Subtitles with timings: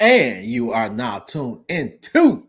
[0.00, 2.46] And you are now tuned into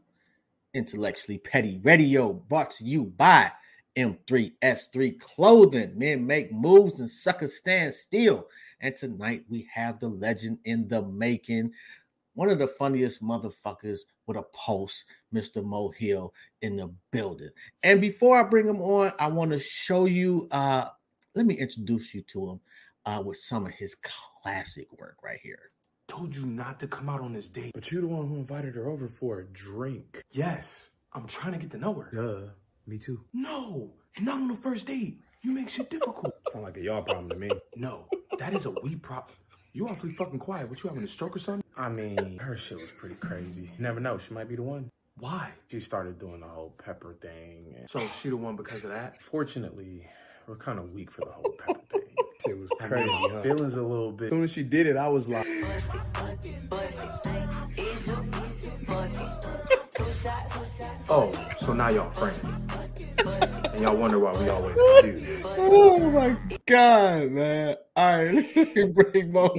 [0.74, 3.52] Intellectually Petty Radio, brought to you by
[3.98, 5.98] M3S3 Clothing.
[5.98, 8.48] Men make moves and suckers stand still.
[8.80, 11.74] And tonight we have the legend in the making,
[12.36, 15.62] one of the funniest motherfuckers with a pulse, Mr.
[15.62, 17.50] Mo Hill in the building.
[17.84, 20.86] And before I bring him on, I want to show you, uh,
[21.36, 22.60] let me introduce you to him
[23.06, 23.98] uh, with some of his
[24.42, 25.60] classic work right here.
[26.12, 27.72] I told you not to come out on this date.
[27.74, 30.22] But you're the one who invited her over for a drink.
[30.30, 32.10] Yes, I'm trying to get to know her.
[32.12, 32.52] Duh,
[32.86, 33.22] me too.
[33.32, 35.22] No, not on the first date.
[35.42, 36.34] You make shit difficult.
[36.52, 37.50] Sound like a y'all problem to me.
[37.78, 38.08] No,
[38.40, 39.38] that is a we problem.
[39.72, 40.70] You awfully fucking quiet.
[40.70, 41.64] What you having a stroke or something?
[41.78, 43.72] I mean, her shit was pretty crazy.
[43.78, 44.92] You never know, she might be the one.
[45.18, 45.54] Why?
[45.70, 47.86] She started doing the whole pepper thing.
[47.88, 49.22] So she the one because of that?
[49.22, 50.06] fortunately,
[50.46, 52.01] we're kind of weak for the whole pepper thing.
[52.48, 53.42] It was crazy, huh?
[53.42, 54.26] Feelings a little bit.
[54.26, 55.48] As soon as she did it, I was like,
[61.10, 62.44] oh, oh, so now y'all friends.
[63.74, 65.46] and y'all wonder why we always confused.
[65.58, 67.76] Oh my god, man!
[67.96, 69.54] All right, let me bring Mo.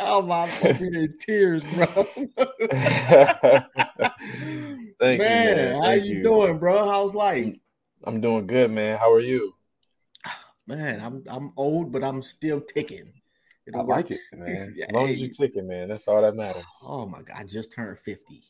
[0.00, 1.86] oh my, I'm in tears, bro.
[5.00, 5.82] Thank man, you, man.
[5.82, 6.22] how you, you.
[6.22, 6.88] doing, bro?
[6.88, 7.54] How's life?
[8.04, 8.98] I'm doing good, man.
[8.98, 9.54] How are you?
[10.70, 13.12] Man, I'm I'm old, but I'm still ticking.
[13.74, 14.12] I It'll like work.
[14.12, 14.72] it, man.
[14.76, 16.64] Yeah, As long as you're ticking, man, that's all that matters.
[16.88, 18.42] Oh my god, I just turned 50.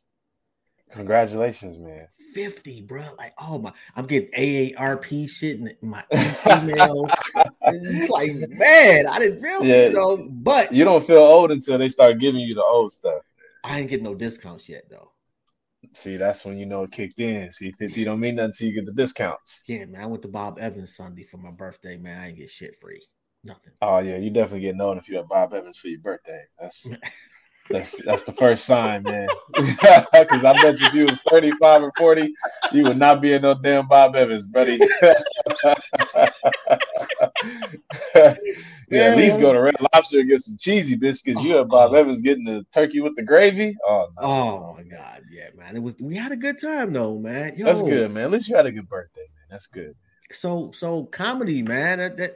[0.93, 2.09] Congratulations, man.
[2.35, 3.07] 50, bro.
[3.17, 6.05] Like, oh my, I'm getting AARP shit in my
[6.47, 7.11] email.
[7.65, 9.89] it's like, man, I didn't really Yeah.
[9.91, 13.23] know, but You don't feel old until they start giving you the old stuff.
[13.65, 15.13] I ain't getting no discounts yet, though.
[15.93, 17.51] See, that's when you know it kicked in.
[17.53, 19.65] See, 50 don't mean nothing until you get the discounts.
[19.67, 20.03] Yeah, man.
[20.03, 22.21] I went to Bob Evans Sunday for my birthday, man.
[22.21, 23.03] I ain't get shit free.
[23.45, 23.73] Nothing.
[23.81, 26.43] Oh yeah, you definitely get known if you have Bob Evans for your birthday.
[26.59, 26.87] That's
[27.71, 29.29] that's that's the first sign, man.
[30.13, 32.35] Because I bet you if you was 35 or 40,
[32.73, 34.79] you would not be in no damn Bob Evans, buddy.
[38.91, 41.41] yeah, at least go to Red Lobster and get some cheesy biscuits.
[41.43, 41.97] You have Bob oh.
[41.97, 43.77] Evans getting the turkey with the gravy.
[43.87, 45.77] Oh no, Oh my god, yeah, man.
[45.77, 47.55] It was we had a good time though, man.
[47.57, 48.25] Yo, that's good, man.
[48.25, 49.47] At least you had a good birthday, man.
[49.51, 49.95] That's good.
[50.33, 51.99] So so comedy, man.
[51.99, 52.35] That, that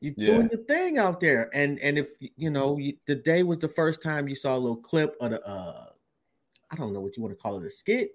[0.00, 0.26] you Yeah.
[0.34, 3.68] doing the thing out there, and and if you know you, the day was the
[3.68, 5.86] first time you saw a little clip of the uh,
[6.70, 8.10] I don't know what you want to call it, a skit.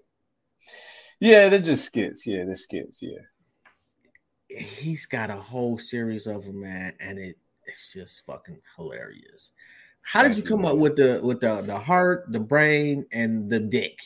[1.20, 2.26] Yeah, they're just skits.
[2.26, 3.02] Yeah, they're skits.
[3.02, 3.20] Yeah.
[4.48, 9.52] He's got a whole series of them, man, and it it's just fucking hilarious.
[10.02, 13.48] How did you you, come up with the with the the heart, the brain, and
[13.50, 13.98] the dick?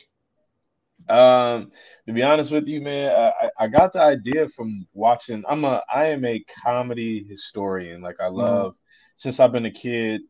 [1.09, 1.71] Um,
[2.07, 5.43] to be honest with you, man, I, I- got the idea from watching.
[5.47, 8.01] I'm a I am a comedy historian.
[8.01, 8.75] Like I love
[9.15, 10.21] since I've been a kid.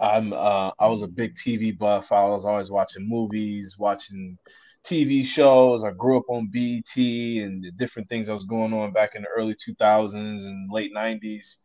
[0.00, 2.12] I'm uh I was a big TV buff.
[2.12, 4.38] I was always watching movies, watching
[4.84, 5.84] TV shows.
[5.84, 9.22] I grew up on BET and the different things that was going on back in
[9.22, 11.60] the early 2000s and late 90s.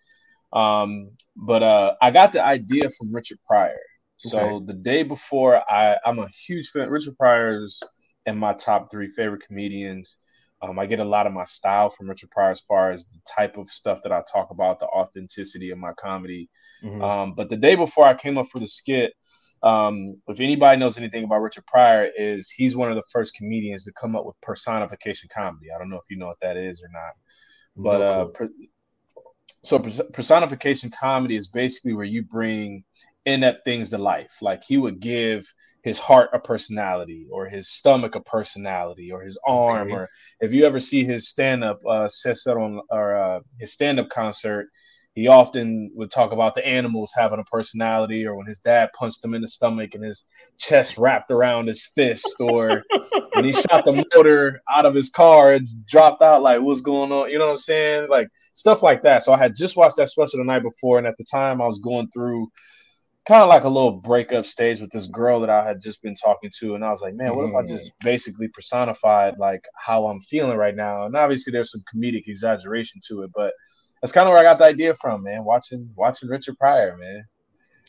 [0.53, 3.77] Um, but uh, I got the idea from Richard Pryor.
[4.17, 4.63] So Okay.
[4.65, 6.89] the day before, I I'm a huge fan.
[6.89, 7.81] Richard Pryor's
[8.25, 10.17] in my top three favorite comedians.
[10.61, 13.19] Um, I get a lot of my style from Richard Pryor as far as the
[13.27, 16.49] type of stuff that I talk about, the authenticity of my comedy.
[16.81, 17.01] Mhm.
[17.01, 19.13] Um, but the day before I came up for the skit,
[19.61, 23.83] um, if anybody knows anything about Richard Pryor, is he's one of the first comedians
[23.85, 25.67] to come up with personification comedy.
[25.73, 27.13] I don't know if you know what that is or not,
[27.75, 28.49] but No uh, per-
[29.63, 32.83] so pers- personification comedy is basically where you bring
[33.25, 34.31] inept things to life.
[34.41, 35.45] Like he would give
[35.83, 39.93] his heart a personality, or his stomach a personality, or his arm, Okay.
[39.93, 40.07] or
[40.39, 43.99] if you ever see his stand up, uh, set set on or uh, his stand
[43.99, 44.67] up concert,
[45.13, 49.23] he often would talk about the animals having a personality, or when his dad punched
[49.23, 50.25] him in the stomach and his
[50.57, 52.85] chest wrapped around his fist, or
[53.31, 57.11] when he shot the motor out of his car and dropped out, like what's going
[57.11, 57.29] on?
[57.29, 58.07] You know what I'm saying?
[58.09, 59.23] Like stuff like that.
[59.23, 61.67] So I had just watched that special the night before, and at the time I
[61.67, 62.47] was going through
[63.25, 66.15] kind of like a little breakup stage with this girl that I had just been
[66.15, 67.67] talking to, and I was like, man, what if I Mhm.
[67.67, 71.05] just basically personified like how I'm feeling right now?
[71.05, 73.53] And obviously there's some comedic exaggeration to it, but
[74.01, 75.45] that's kind of where I got the idea from, man.
[75.45, 77.23] Watching watching Richard Pryor, man.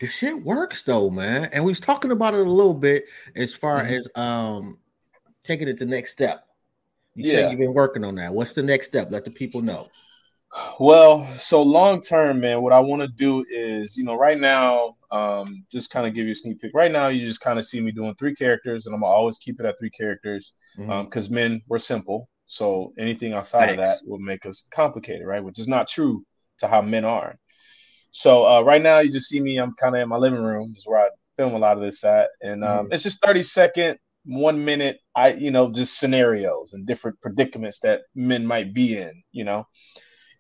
[0.00, 1.44] the shit works though, man.
[1.52, 3.04] And we was talking about it a little bit
[3.36, 3.90] as far Mhm.
[3.90, 4.78] as um
[5.42, 6.46] taking it to next step.
[7.14, 7.32] You Yeah.
[7.32, 8.34] said you've been working on that.
[8.34, 9.10] What's the next step?
[9.10, 9.88] Let the people know.
[10.78, 14.94] Well, so long term, man, what I want to do is, you know, right now,
[15.10, 16.72] um, just kind of give you a sneak peek.
[16.74, 19.38] Right now, you just kind of see me doing three characters, and I'm gonna always
[19.38, 20.90] keep it at three characters, Mhm.
[20.90, 22.28] um, because men we're simple.
[22.46, 25.42] So anything outside of that will make us complicated, right?
[25.42, 26.24] Which is not true
[26.58, 27.36] to how men are.
[28.10, 29.58] So uh, right now, you just see me.
[29.58, 32.04] I'm kind of in my living room, is where I film a lot of this
[32.04, 32.94] at, and um, Mhm.
[32.94, 35.00] it's just thirty second, one minute.
[35.16, 39.22] I you know just scenarios and different predicaments that men might be in.
[39.32, 39.66] You know,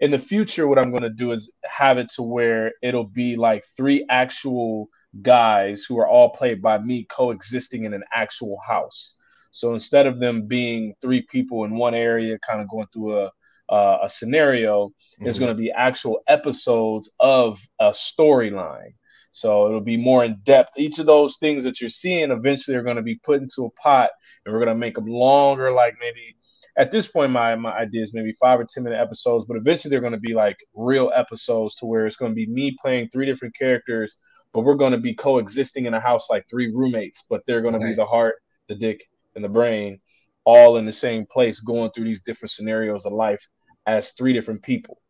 [0.04, 3.36] in the future, what I'm going to do is have it to where it'll be
[3.36, 4.88] like three actual
[5.22, 9.16] guys who are all played by me coexisting in an actual house.
[9.52, 13.32] So instead of them being three people in one area, kind of going through a
[13.70, 14.92] uh, a scenario,
[15.22, 15.40] there's Mhm.
[15.40, 18.94] going to be actual episodes of a storyline.
[19.32, 20.78] So it'll be more in depth.
[20.78, 23.70] Each of those things that you're seeing eventually are going to be put into a
[23.82, 24.10] pot,
[24.44, 26.36] and we're going to make them longer, like maybe
[26.76, 29.90] at this point, my my idea is maybe five or ten minute episodes, but eventually
[29.90, 33.08] they're going to be like real episodes to where it's going to be me playing
[33.08, 34.18] three different characters,
[34.52, 37.74] but we're going to be coexisting in a house like three roommates, but they're going
[37.74, 37.90] to Okay.
[37.90, 38.36] be the heart,
[38.68, 39.04] the dick,
[39.34, 40.00] and the brain,
[40.44, 43.42] all in the same place, going through these different scenarios of life
[43.86, 45.00] as three different people.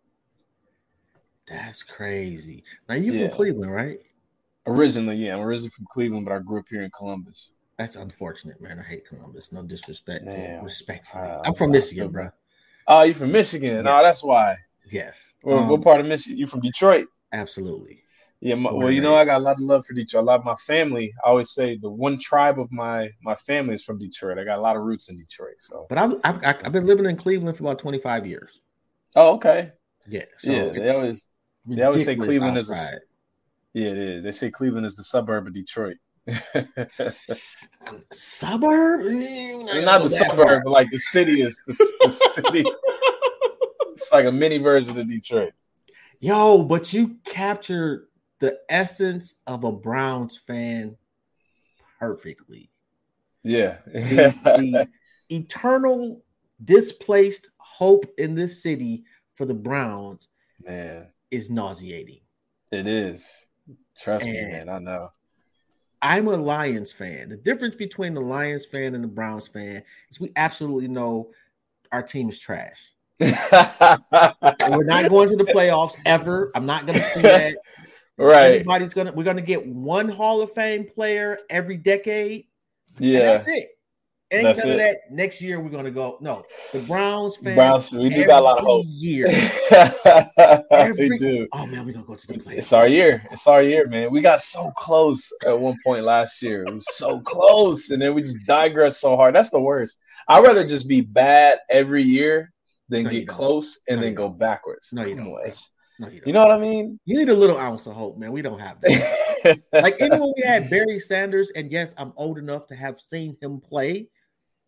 [1.46, 2.64] That's crazy.
[2.88, 3.18] Now you Yeah.
[3.18, 4.00] from Cleveland, right?
[4.66, 7.54] Originally, yeah, I'm originally from Cleveland, but I grew up here in Columbus.
[7.78, 8.78] That's unfortunate, man.
[8.78, 9.50] I hate Columbus.
[9.52, 10.24] No disrespect.
[10.24, 11.24] Man, Respectfully.
[11.24, 12.28] uh, I'm from Michigan, bro.
[12.86, 13.84] Oh, you from Michigan?
[13.84, 14.04] No, Yes.
[14.04, 14.56] that's why.
[14.90, 15.34] Yes.
[15.42, 16.38] Well, Um, what part of Michigan?
[16.38, 17.08] You from Detroit?
[17.32, 18.00] absolutely.
[18.40, 20.22] Yeah, my, well, you know, I got a lot of love for Detroit.
[20.22, 21.14] A lot of my family.
[21.24, 24.36] I always say the one tribe of my my family is from Detroit.
[24.38, 25.54] I got a lot of roots in Detroit.
[25.60, 28.60] So, But I've, I've I've been living in Cleveland for about 25 years.
[29.16, 29.72] oh, okay.
[30.06, 30.26] Yeah.
[30.36, 31.26] So yeah, they always
[31.64, 32.74] they always say Cleveland is a,
[33.72, 34.24] yeah, it is.
[34.24, 35.96] They say Cleveland is the suburb of Detroit.
[38.12, 39.02] Suburb.
[39.02, 41.72] Mm, Not the suburb, but like the city is the,
[42.04, 42.64] the city.
[43.92, 45.52] It's like a mini version of Detroit.
[46.20, 50.96] Yo, but you captured the essence of a Browns fan
[51.98, 52.70] perfectly.
[53.42, 53.78] Yeah.
[53.86, 54.88] The, the
[55.30, 56.22] eternal
[56.64, 59.04] displaced hope in this city
[59.34, 60.28] for the Browns
[60.62, 62.20] man, is nauseating.
[62.72, 63.46] it is.
[63.98, 64.68] Trust me, man.
[64.68, 65.08] I know.
[66.04, 67.30] I'm a Lions fan.
[67.30, 71.30] The difference between the Lions fan and the Browns fan is we absolutely know
[71.92, 72.92] our team is trash.
[73.20, 76.52] We're not going to the playoffs ever.
[76.54, 77.56] I'm not going to see that.
[78.18, 78.52] right.
[78.52, 82.48] Everybody's gonna we're gonna get one Hall of Fame player every decade.
[82.98, 83.20] Yeah.
[83.20, 83.68] that's it.
[84.34, 84.96] Ain't That's none of that.
[85.10, 86.18] Next year we're gonna go.
[86.20, 86.42] No,
[86.72, 87.56] the Browns fans.
[87.56, 88.86] Browns, we do got a lot of every hope.
[88.88, 89.26] Year.
[90.98, 91.48] we do.
[91.52, 92.58] Oh man, we're gonna go to the playoffs.
[92.58, 93.22] It's our year.
[93.30, 94.10] It's our year, man.
[94.10, 96.64] We got so close at one point last year.
[96.64, 99.34] It was so close, and then we just digress so hard.
[99.34, 99.98] That's the worst.
[100.28, 102.52] I'd rather just be bad every year
[102.88, 104.90] than No, get close and No, then go backwards.
[104.92, 105.28] No, you don't.
[105.40, 106.26] it's- No, you, don't.
[106.26, 106.98] You know what I mean?
[107.04, 108.32] you need a little ounce of hope, man.
[108.32, 109.58] We don't have that.
[109.72, 113.36] like even when we had Barry Sanders, and yes, I'm old enough to have seen
[113.40, 114.08] him play.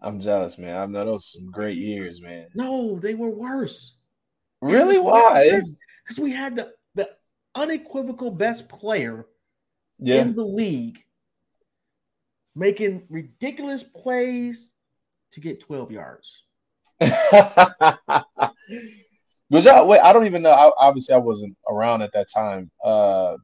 [0.01, 0.77] I'm jealous, man.
[0.77, 2.49] I know those some great years, man.
[2.55, 3.97] No, they were worse.
[4.61, 4.99] Really?
[4.99, 5.45] Why?
[6.05, 7.11] Because we had the the
[7.55, 9.27] unequivocal best player
[9.99, 10.21] Yeah.
[10.23, 11.03] in the league
[12.55, 14.73] making ridiculous plays
[15.33, 16.43] to get 12 yards.
[19.51, 20.01] Was y'all wait?
[20.01, 20.51] I don't even know.
[20.51, 22.71] I, obviously, I wasn't around at that time.
[22.83, 23.37] Uh,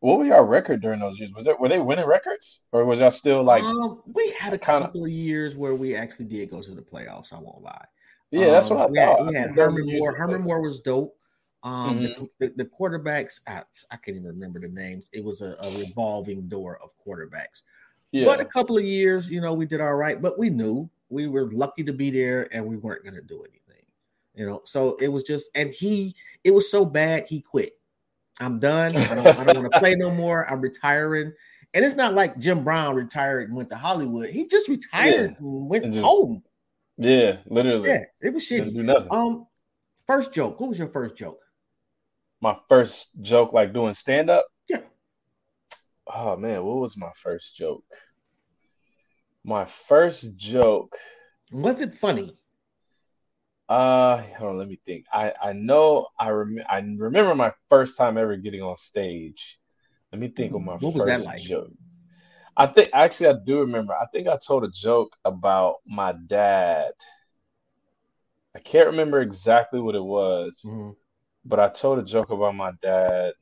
[0.00, 1.32] what were your record during those years?
[1.32, 3.62] Was it were they winning records, or was y'all still like?
[3.62, 6.82] um, we had a kinda- couple of years where we actually did go to the
[6.82, 7.32] playoffs.
[7.32, 7.84] I won't lie.
[8.30, 9.26] yeah, that's what I Um, we had, thought.
[9.30, 10.14] we I had Herman Moore.
[10.14, 10.40] Herman.
[10.42, 11.16] Moore was dope.
[11.62, 12.28] Um, the- Mhm.
[12.38, 15.10] the, the quarterbacks, I, I can't even remember the names.
[15.12, 17.62] It was a, a revolving door of quarterbacks.
[18.12, 20.20] Yeah, But a couple of years, you know, we did all right.
[20.22, 23.40] But we knew we were lucky to be there, and we weren't going to do
[23.42, 23.84] anything.
[24.34, 27.78] You know, so it was just, and he, it was so bad, he quit.
[28.40, 28.96] I'm done.
[28.96, 30.50] I don't, I don't want to play no more.
[30.50, 31.32] I'm retiring.
[31.74, 34.30] And it's not like Jim Brown retired and went to Hollywood.
[34.30, 36.42] He just retired and went And just- home.
[36.96, 37.90] yeah, literally.
[37.90, 38.74] Yeah, it was shitty.
[38.74, 39.08] do nothing.
[39.10, 39.46] Um,
[40.06, 40.58] first joke.
[40.58, 41.38] What was your first joke?
[42.42, 44.46] my first joke, like doing stand up.
[44.66, 44.78] Yeah.
[46.06, 47.84] Oh man, what was my first joke?
[49.44, 50.96] My first joke.
[51.52, 52.34] Was it funny?
[53.70, 55.06] Uh, hold on, let me think.
[55.12, 59.60] I I know I rem I remember my first time ever getting on stage.
[60.12, 61.44] Let me think of my What was that first like?
[61.44, 61.72] joke.
[62.56, 63.94] I think actually I do remember.
[63.94, 66.92] I think I told a joke about my dad.
[68.54, 70.96] I can't remember exactly what it was, Mhm.
[71.44, 73.34] but I told a joke about my dad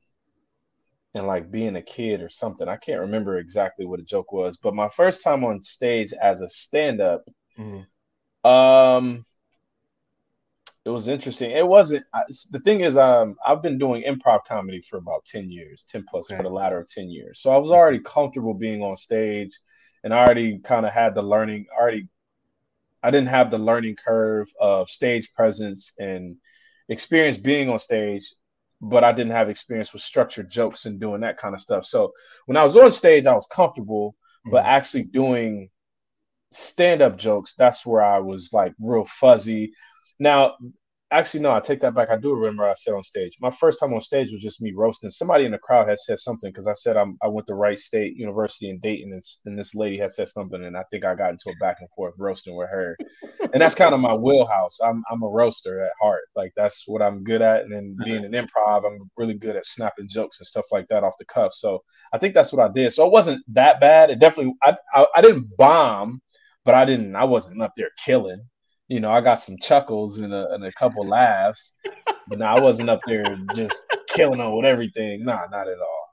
[1.15, 2.69] and like being a kid or something.
[2.69, 6.41] I can't remember exactly what a joke was, but my first time on stage as
[6.41, 7.87] a stand-up, Mhm.
[8.45, 9.25] um,
[10.89, 11.53] it was interesting.
[11.53, 15.51] It wasn't I, the thing is, um, I've been doing improv comedy for about 10
[15.51, 16.37] years, 10 plus Okay.
[16.39, 17.41] for the latter of 10 years.
[17.43, 19.53] So I was already comfortable being on stage
[20.05, 22.09] and I already kind of had the learning, already
[23.03, 26.37] I didn't have the learning curve of stage presence and
[26.89, 28.35] experience being on stage.
[28.81, 31.85] but I didn't have experience with structured jokes and doing that kind of stuff.
[31.87, 32.13] So
[32.47, 34.53] when I was on stage, I was comfortable, mm-hmm.
[34.53, 35.71] but actually doing
[36.53, 39.73] stand up jokes, that's where I was like real fuzzy.
[40.19, 40.57] Now,
[41.11, 42.11] actually no i take that back.
[42.11, 44.73] I do remember i said on stage my first time on stage was just me
[44.77, 45.11] roasting.
[45.11, 47.79] Somebody in the crowd had said something because i said I'm, i went to wright
[47.79, 51.15] state university in dayton and, and, this lady had said something and i think i
[51.15, 52.97] got into a back and forth roasting with her.
[53.51, 54.79] And that's kind of my wheelhouse.
[54.85, 56.25] I'm, I'm a roaster at heart.
[56.37, 58.05] Like that's what i'm good at and then uh-huh.
[58.05, 61.25] being an improv i'm really good at snapping jokes and stuff like that off the
[61.25, 61.53] cuff.
[61.55, 61.83] So
[62.13, 62.93] i think that's what i did.
[62.93, 64.11] So it wasn't that bad.
[64.11, 66.21] It definitely i, I, I didn't bomb
[66.65, 68.45] but i didn't i wasn't up there killing
[68.89, 71.75] you know, I got some chuckles and a, and a couple laughs,
[72.27, 75.25] but no, I wasn't up there just killing on with everything.
[75.25, 76.09] Nah, not at all.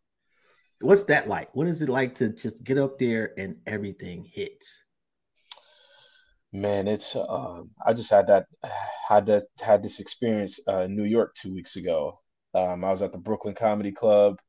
[0.81, 1.55] What's that like?
[1.55, 4.83] What is it like to just get up there and everything hits?
[6.51, 8.45] Man, it's uh, I just had that
[9.07, 12.17] had that had this experience uh, in New York two weeks ago.
[12.53, 14.39] Um, I was at the Brooklyn Comedy Club,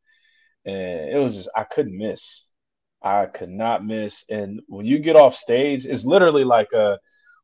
[0.64, 2.46] and it was just I couldn't miss.
[3.02, 4.24] I could not miss.
[4.28, 6.98] And when you get off stage, it's literally like a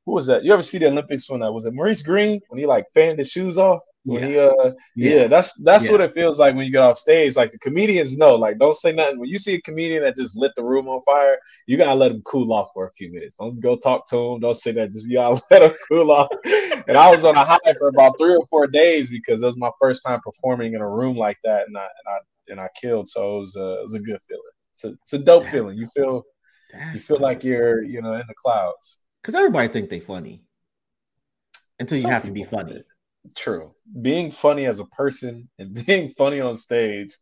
[0.06, 0.44] who was that?
[0.44, 3.18] You ever see the Olympics when that was it Maurice Greene when he like fanned
[3.18, 3.82] his shoes off?
[4.04, 4.28] When yeah.
[4.28, 5.92] he uh yeah, yeah that's that's yeah.
[5.92, 7.36] what it feels like when you get off stage.
[7.36, 9.20] Like the comedians know, like don't say nothing.
[9.20, 12.10] When you see a comedian that just lit the room on fire, you gotta let
[12.10, 13.36] him cool off for a few minutes.
[13.36, 14.40] Don't go talk to him.
[14.40, 14.90] Don't say that.
[14.90, 16.28] Just you gotta let him cool off.
[16.88, 19.56] and I was on a high for about three or four days because it was
[19.56, 22.18] my first time performing in a room like that, and I and I
[22.48, 23.08] and I killed.
[23.08, 24.42] So it was a it was a good feeling.
[24.72, 25.78] It's a it's a dope that's, feeling.
[25.78, 26.24] You feel
[26.92, 27.22] you feel dope.
[27.22, 30.42] like you're you know in the clouds because everybody think they funny
[31.78, 32.82] until you Some have to be funny.
[33.36, 33.72] True.
[34.00, 37.14] Being funny as a person and being funny on stage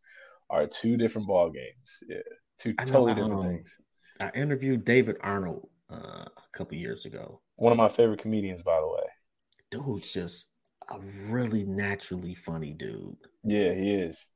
[0.49, 2.03] are two different ball games.
[2.07, 2.17] Yeah,
[2.59, 3.77] two totally different um, things.
[4.19, 7.41] I interviewed David Arnold uh, a couple years ago.
[7.55, 9.03] One of my favorite comedians, by the way.
[9.69, 10.49] Dude's just
[10.89, 13.15] a really naturally funny dude.
[13.43, 14.27] Yeah, he is.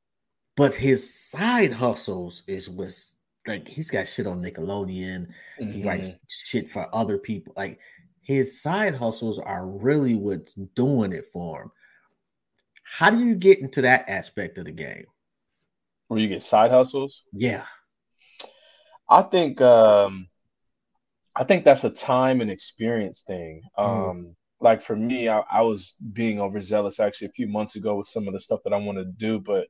[0.56, 3.15] But his side hustles is what's
[3.46, 5.28] like he's got shit on Nickelodeon.
[5.60, 5.72] Mm-hmm.
[5.72, 6.24] He writes mm-hmm.
[6.28, 7.54] shit for other people.
[7.56, 7.78] Like
[8.22, 11.70] his side hustles are really what's doing it for him.
[12.82, 15.06] How do you get into that aspect of the game?
[16.08, 17.24] Where you get side hustles?
[17.32, 17.64] Yeah.
[19.08, 20.28] I think um
[21.34, 23.62] I think that's a time and experience thing.
[23.78, 24.10] Mm-hmm.
[24.10, 28.06] Um like for me, I, I, was being overzealous actually a few months ago with
[28.06, 29.68] some of the stuff that I want to do, but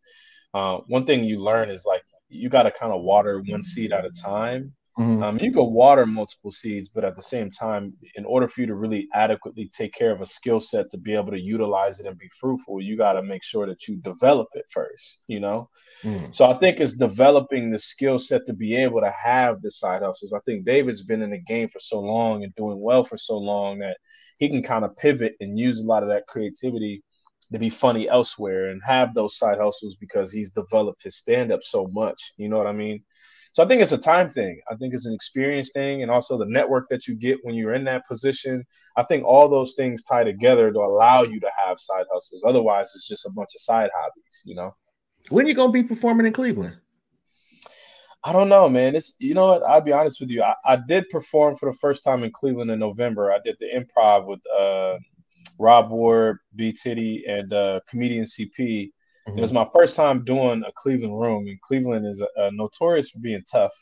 [0.55, 3.93] uh, one thing you learn is like you got to kind of water one seed
[3.93, 4.73] at a time.
[4.99, 5.23] Mm-hmm.
[5.23, 8.67] Um, you can water multiple seeds, but at the same time, in order for you
[8.67, 12.07] to really adequately take care of a skill set to be able to utilize it
[12.07, 15.69] and be fruitful, you got to make sure that you develop it first, you know?
[16.03, 16.35] Mm.
[16.35, 20.01] So I think it's developing the skill set to be able to have the side
[20.01, 20.33] hustles.
[20.33, 23.37] I think David's been in the game for so long and doing well for so
[23.37, 23.99] long that
[24.39, 27.03] he can kind of pivot and use a lot of that creativity
[27.53, 31.63] to be funny elsewhere and have those side hustles because he's developed his stand up
[31.63, 32.33] so much.
[32.37, 33.03] You know what I mean?
[33.53, 34.61] So I think it's a time thing.
[34.71, 37.73] I think it's an experience thing and also the network that you get when you're
[37.73, 38.63] in that position.
[38.97, 42.45] I think all those things tie together to allow you to have side hustles.
[42.47, 44.75] Otherwise, it's just a bunch of side hobbies, you know?
[45.31, 46.77] When are you going to be performing in Cleveland?
[48.25, 48.97] I don't know, man.
[48.97, 49.63] It's you know what?
[49.63, 50.43] I'll be honest with you.
[50.43, 53.33] I, I did perform for the first time in Cleveland in November.
[53.33, 54.99] I did the improv with uh
[55.59, 58.59] Rob Ward, B Titty, and uh, comedian CP.
[58.59, 59.39] Mm-hmm.
[59.39, 63.19] It was my first time doing a Cleveland room, and Cleveland is uh, notorious for
[63.21, 63.73] being tough.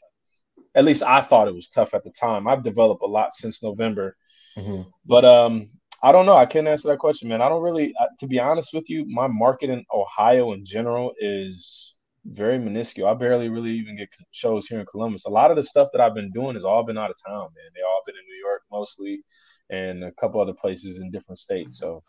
[0.74, 2.48] At least I thought it was tough at the time.
[2.48, 4.16] I've developed a lot since November,
[4.56, 4.88] mm-hmm.
[5.06, 5.68] but um,
[6.02, 6.36] I don't know.
[6.36, 7.42] I can't answer that question, man.
[7.42, 11.96] I don't really, to be honest with you, my market in Ohio in general is
[12.26, 13.06] very minuscule.
[13.06, 15.26] I barely really even get shows here in Columbus.
[15.26, 17.48] A lot of the stuff that I've been doing has all been out of town,
[17.54, 17.70] man.
[17.74, 19.22] They all been in New York mostly
[19.74, 21.78] and a couple other places in different states.
[21.78, 22.02] So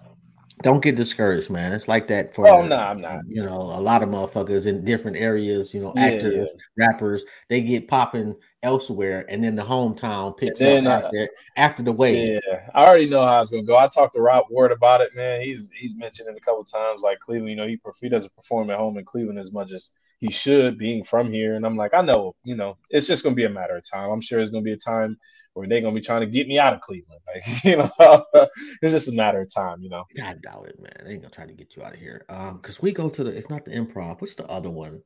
[0.62, 1.74] don't get discouraged, man.
[1.74, 3.22] It's like that for oh no, nah, I'm not.
[3.28, 6.86] You know, a lot of motherfuckers in different areas, you know, yeah, actors, yeah.
[6.88, 11.84] rappers, they get popping elsewhere, and then the hometown picks then, up uh, after, after
[11.84, 12.40] the wave.
[12.48, 13.78] Yeah, I already know how it's gonna go.
[13.78, 15.42] I talked to Rob Ward about it, man.
[15.42, 17.50] He's he's mentioned it a couple times, like Cleveland.
[17.50, 20.78] You know, he he doesn't perform at home in Cleveland as much as he should,
[20.78, 21.56] being from here.
[21.56, 24.10] And I'm like, I know, you know, it's just gonna be a matter of time.
[24.10, 25.18] I'm sure it's gonna be a time
[25.54, 27.22] where they're gonna be trying to get me out of Cleveland.
[27.36, 27.90] Like, you know,
[28.82, 30.04] it's just a matter of time, you know.
[30.24, 30.94] I doubt it, man.
[31.04, 32.26] They ain't gonna try to get you out of here.
[32.30, 35.02] Um, because we go to the it's not the improv, what's the other one?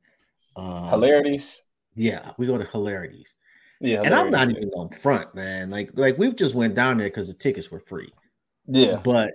[0.56, 1.62] Um, hilarities.
[1.94, 3.34] Yeah, we go to hilarities.
[3.80, 5.70] Yeah, and I'm not even on front, man.
[5.70, 8.12] Like, like we just went down there because the tickets were free.
[8.66, 9.32] Yeah, but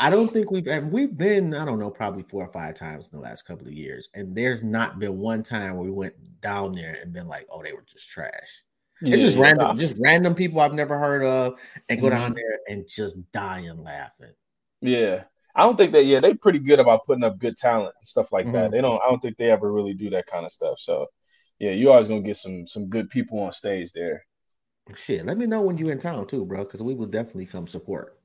[0.00, 3.18] I don't think we've we've been I don't know probably four or five times in
[3.18, 6.72] the last couple of years, and there's not been one time where we went down
[6.72, 8.62] there and been like, oh, they were just trash.
[9.02, 11.54] Yeah, it's just yeah, random, just random people I've never heard of,
[11.88, 12.16] and go mm-hmm.
[12.16, 14.32] down there and just dying laughing.
[14.80, 15.24] Yeah,
[15.54, 16.04] I don't think that.
[16.04, 18.68] Yeah, they pretty good about putting up good talent and stuff like that.
[18.68, 18.72] Mhm.
[18.72, 19.02] They don't.
[19.04, 20.78] I don't think they ever really do that kind of stuff.
[20.78, 21.06] So,
[21.58, 24.24] yeah, you always gonna get some some good people on stage there.
[24.94, 27.66] Shit, let me know when you're in town too, bro, because we will definitely come
[27.66, 28.17] support.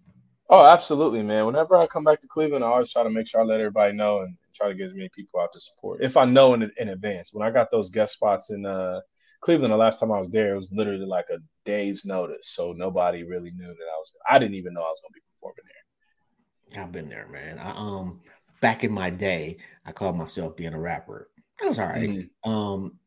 [0.53, 1.47] Oh, absolutely, man.
[1.47, 3.91] Whenever I come back to Cleveland, I always try to make sure I let everybody
[3.91, 6.03] know and try to get as many people out to support.
[6.03, 8.99] If I know in in advance, when I got those guest spots in uh,
[9.41, 12.71] Cleveland the last time I was there, it was literally like a day's notice, so
[12.71, 14.15] nobody really knew that I was.
[14.29, 16.83] I didn't even know I was gonna be performing there.
[16.83, 17.57] I've been there, man.
[17.57, 18.21] I, um,
[18.61, 19.57] back in my day,
[19.87, 21.31] I called myself being a rapper.
[21.61, 22.09] That was all right.
[22.11, 22.29] Mhm.
[22.47, 22.99] Um,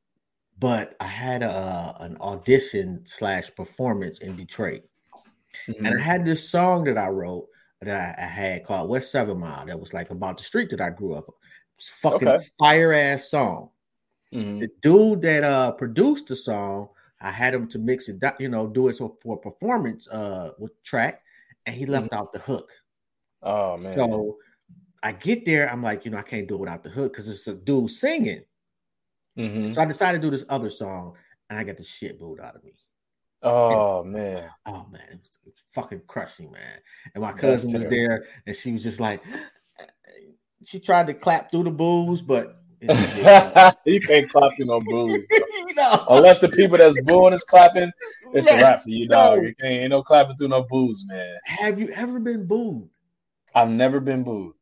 [0.59, 4.83] but I had a an audition slash performance in Detroit,
[5.67, 7.47] and I had this song that I wrote
[7.83, 9.67] that I, I had called West Seven Mile.
[9.67, 11.29] That was like about the street that I grew up.
[11.29, 11.35] on.
[11.35, 12.47] It was a fucking Okay.
[12.59, 13.71] fire ass song.
[14.33, 14.61] Mhm.
[14.61, 16.89] The dude that uh produced the song,
[17.21, 20.73] I had him to mix it, you know, do it so for performance uh with
[20.83, 21.23] track,
[21.67, 22.71] and he left out the hook.
[23.43, 23.93] Oh man.
[23.93, 24.39] So
[25.03, 27.29] I get there, I'm like, you know, I can't do it without the hook because
[27.29, 28.43] it's a dude singing.
[29.37, 29.75] Mhm.
[29.75, 31.15] So I decided to do this other song,
[31.51, 32.73] and I got the shit booed out of me.
[33.47, 34.51] Oh man.
[34.67, 36.81] Oh man, it was, it was fucking crushing, man.
[37.15, 37.97] And my That's cousin was terrible.
[37.97, 39.23] there, and she was just like,
[40.65, 45.25] she tried to clap through the booze, but you can't clap through no booze.
[45.77, 47.91] no, Unless the people that's booing is clapping,
[48.33, 49.39] it's a Yeah, wrap for you, dog.
[49.39, 49.43] no.
[49.45, 51.37] You can't ain't no clapping through no booze, man.
[51.45, 52.91] Have you ever been booed?
[53.55, 54.55] I've never been booed.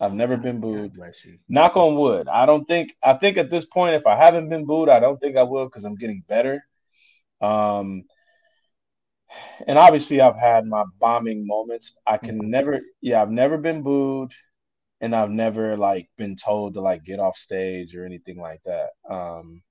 [0.00, 0.92] I've never ah, been booed.
[0.94, 1.38] bless you.
[1.48, 2.28] Knock on wood.
[2.28, 2.94] I don't think.
[3.02, 5.66] I think at this point, if I haven't been booed, I don't think I will
[5.66, 6.64] because I'm getting better.
[7.40, 8.04] Um,
[9.66, 11.98] and obviously, I've had my bombing moments.
[12.06, 12.50] I can Mhm.
[12.50, 12.80] never.
[13.00, 14.32] Yeah, I've never been booed,
[15.00, 18.90] and I've never like been told to like get off stage or anything like that.
[19.10, 19.62] Um,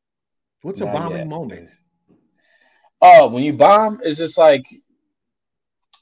[0.64, 1.30] What's a bombing yet.
[1.30, 1.70] moment?
[3.02, 4.66] Oh, when you bomb, it's just like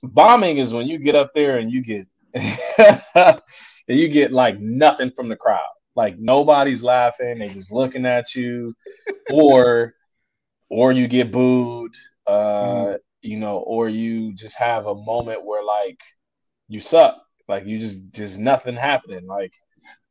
[0.04, 3.41] bombing is when you get up there and you get and
[3.88, 5.60] you get like nothing from the crowd.
[5.95, 8.74] Like nobody's laughing, they're just looking at you,
[9.28, 9.93] or
[10.72, 11.94] or you get booed,
[12.28, 13.00] uh, Mhm.
[13.22, 16.00] you know, or you just have a moment where like
[16.68, 17.18] you suck.
[17.48, 19.26] Like you just just nothing happening.
[19.28, 19.54] Like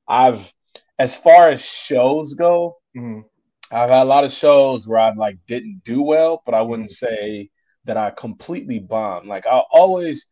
[0.09, 0.53] I've
[0.99, 3.25] as far as shows go, Mhm.
[3.73, 6.91] I've had a lot of shows where I like didn't do well, but I wouldn't
[6.91, 7.51] say
[7.87, 9.29] that I completely bombed.
[9.29, 10.27] Like I always,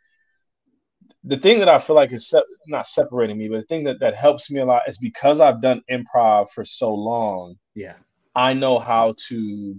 [1.25, 4.01] the thing that I feel like is se- not separating me, but the thing that
[4.01, 7.57] that helps me a lot is because I've done improv for so long.
[7.75, 7.95] Yeah.
[8.35, 9.77] I know how to.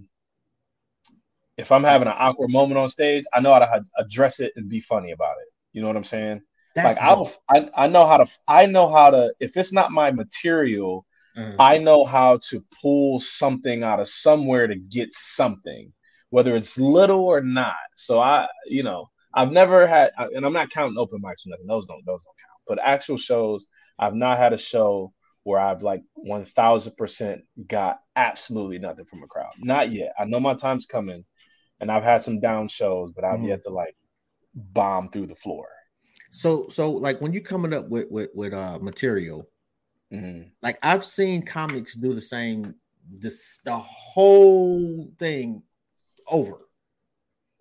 [1.60, 4.69] If I'm having an awkward moment on stage, I know how to address it and
[4.69, 5.52] be funny about it.
[5.74, 6.41] You know what I'm saying?
[6.76, 9.34] That's like I'll, I, I know how to, I know how to.
[9.39, 11.56] If it's not my material, dope.
[11.60, 15.91] I know how to pull something out of somewhere to get something,
[16.30, 17.76] whether it's little or not.
[17.95, 21.67] So I, you know, I've never had, and I'm not counting open mics or nothing.
[21.67, 22.62] Those don't, those don't count.
[22.67, 23.67] But actual shows,
[24.00, 29.28] I've not had a show where I've like 1,000 percent got absolutely nothing from a
[29.28, 29.54] crowd.
[29.60, 30.13] Not yet.
[30.19, 31.26] I know my time's coming,
[31.80, 33.48] and I've had some down shows, but I've Mhm.
[33.48, 33.96] yet to like
[34.54, 35.68] bomb through the floor.
[36.32, 39.50] so so like when you're coming up with with with uh material,
[40.12, 40.52] Mhm.
[40.62, 42.76] like I've seen comics do the same
[43.10, 45.63] this the whole thing
[46.28, 46.68] over.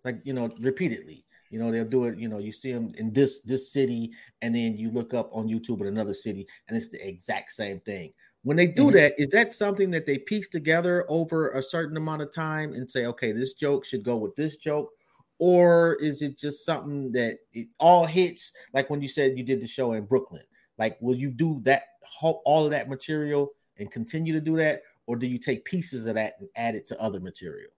[0.04, 1.24] Like you know, repeatedly.
[1.50, 4.10] You know, they'll do it, you know, you see them in this this city,
[4.42, 7.80] and then you look up on YouTube in another city, and it's the exact same
[7.80, 8.12] thing.
[8.48, 8.92] When they do Mhm.
[8.94, 12.90] that, is that something that they piece together over a certain amount of time and
[12.90, 14.90] say, okay, this joke should go with this joke?
[15.38, 19.60] Or is it just something that it all hits like when you said you did
[19.60, 20.44] the show in Brooklyn?
[20.78, 24.80] Like, will you do that whole all of that material and continue to do that,
[25.06, 27.70] or do you take pieces of that and add it to other material?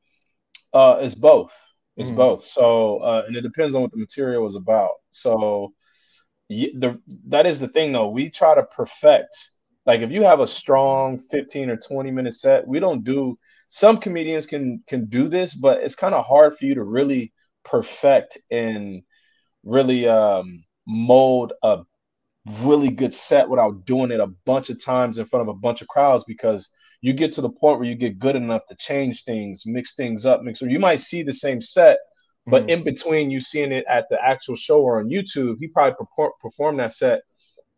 [0.72, 1.52] Uh, it's both.
[1.96, 2.14] It's Mhm.
[2.14, 2.44] both.
[2.44, 5.00] So, uh, and it depends on what the material is about.
[5.10, 5.74] So,
[6.48, 8.08] the that is the thing, though.
[8.08, 9.36] We try to perfect.
[9.86, 13.38] Like, if you have a strong fifteen or twenty minute set, we don't do.
[13.68, 17.32] Some comedians can can do this, but it's kind of hard for you to really
[17.64, 19.02] perfect and
[19.64, 21.80] really um, mold a
[22.62, 25.82] really good set without doing it a bunch of times in front of a bunch
[25.82, 26.68] of crowds because
[27.02, 30.26] you get to the point where you get good enough to change things, mix things
[30.26, 30.62] up, mix.
[30.62, 31.98] Or you might see the same set,
[32.46, 32.70] but Mhm.
[32.70, 36.32] in between you seeing it at the actual show or on YouTube, he probably perform,
[36.40, 37.22] performed that set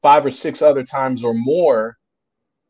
[0.02, 1.96] five or six other times or more,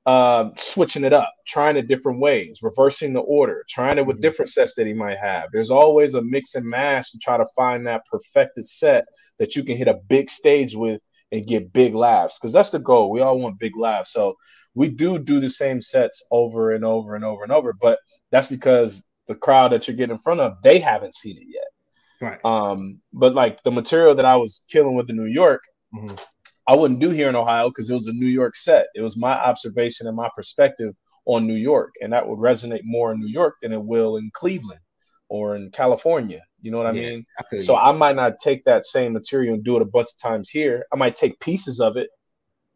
[0.05, 4.23] uh, switching it up, trying it different ways, reversing the order, trying it with Mhm.
[4.23, 5.49] different sets that he might have.
[5.53, 9.07] There's always a mix and mash to try to find that perfected set
[9.39, 12.79] that you can hit a big stage with and get big laughs because that's the
[12.81, 13.11] goal.
[13.11, 14.13] We all want big laughs.
[14.13, 14.37] So
[14.75, 17.99] we do do the same sets over and over and over and over, but
[18.31, 21.69] that's because the crowd that you're getting in front of, they haven't seen it yet.
[22.21, 22.45] Right.
[22.45, 25.63] Um, but like the material that I was killing with in New York,
[25.95, 26.21] Mhm.
[26.67, 28.87] I wouldn't do here in Ohio because it was a New York set.
[28.95, 30.95] It was my observation and my perspective
[31.25, 34.31] on New York, and that would resonate more in New York than it will in
[34.35, 34.81] Cleveland
[35.29, 36.43] or in California.
[36.61, 37.27] You know what I Yeah, mean?
[37.39, 37.77] I So.
[37.77, 40.85] I might not take that same material and do it a bunch of times here.
[40.93, 42.09] I might take pieces of it.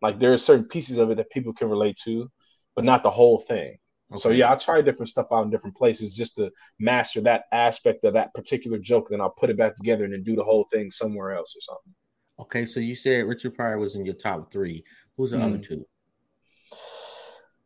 [0.03, 2.31] Like there are certain pieces of it that people can relate to,
[2.75, 3.77] but not the whole thing.
[4.15, 8.05] So yeah, I try different stuff out in different places just to master that aspect
[8.05, 9.09] of that particular joke.
[9.11, 11.61] Then I'll put it back together and then do the whole thing somewhere else or
[11.61, 11.95] something.
[12.39, 14.85] Okay, so you said Richard Pryor was in your top three.
[15.17, 15.67] Who's the other Mhm.
[15.67, 15.87] two?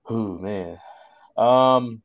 [0.09, 0.79] Oh man.
[1.37, 2.03] Um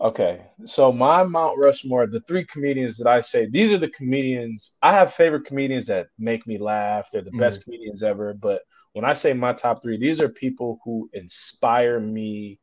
[0.00, 0.46] Okay.
[0.64, 4.92] So my Mount Rushmore, the three comedians that I say, these are the comedians I
[4.92, 7.08] have favorite comedians that make me laugh.
[7.12, 10.80] They're the best comedians ever, but when I say my top 3, these are people
[10.84, 12.58] who inspire me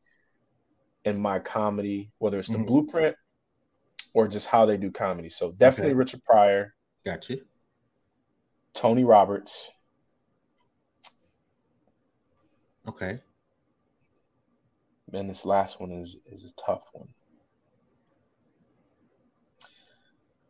[1.05, 2.67] in my comedy, whether it's the Mhm.
[2.67, 3.15] blueprint
[4.13, 5.29] or just how they do comedy.
[5.29, 5.97] So definitely Okay.
[5.99, 6.73] Richard Pryor,
[7.05, 7.45] Got you.
[8.77, 9.71] Tony Roberts,
[12.87, 13.19] Okay.
[15.13, 17.07] and this last one is is a tough one.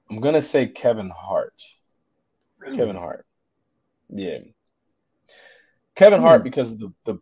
[0.10, 1.62] I'm gonna say Kevin Hart.
[2.58, 2.76] Really?
[2.76, 3.26] Kevin Hart.
[4.10, 4.40] Yeah.
[5.96, 6.44] Kevin Hart Hmm.
[6.44, 7.20] because of the, the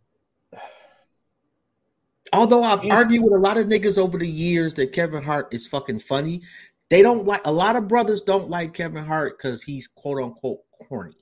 [2.34, 5.68] Although I've argued with a lot of niggas over the years that Kevin Hart is
[5.68, 6.42] fucking funny,
[6.90, 10.65] they don't like a lot of brothers don't like Kevin Hart because he's quote unquote
[10.88, 11.16] corny.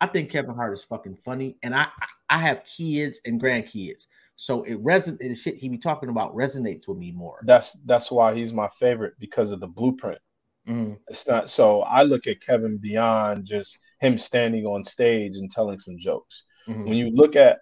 [0.00, 1.88] I think Kevin Hart is fucking funny, and I
[2.30, 5.18] I have kids and grandkids, so it resonates.
[5.18, 7.40] The shit he be talking about resonates with me more.
[7.44, 10.20] that's that's why he's my favorite because of the blueprint.
[10.68, 10.98] Mhm.
[11.08, 15.78] It's not so I look at Kevin beyond just him standing on stage and telling
[15.78, 16.44] some jokes.
[16.68, 16.84] Mhm.
[16.84, 17.58] When you look at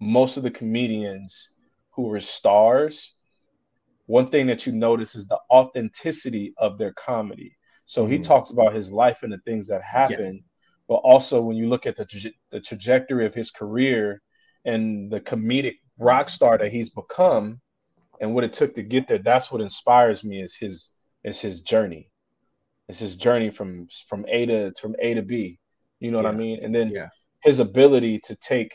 [0.00, 1.54] most of the comedians
[1.90, 3.16] who were stars,
[4.06, 7.56] one thing that you notice is the authenticity of their comedy.
[7.84, 8.24] So he Mhm.
[8.24, 10.42] talks about his life and the things that happen,
[10.88, 14.22] but also when you look at the traje- the trajectory of his career
[14.64, 17.60] and the comedic rock star that he's become
[18.20, 20.90] and what it took to get there, that's what inspires me is his
[21.24, 22.10] is his journey.
[22.88, 25.58] It's his journey from from A to from A to B.
[26.00, 26.62] You know what I mean?
[26.62, 27.08] And then Yeah.
[27.42, 28.72] his ability to take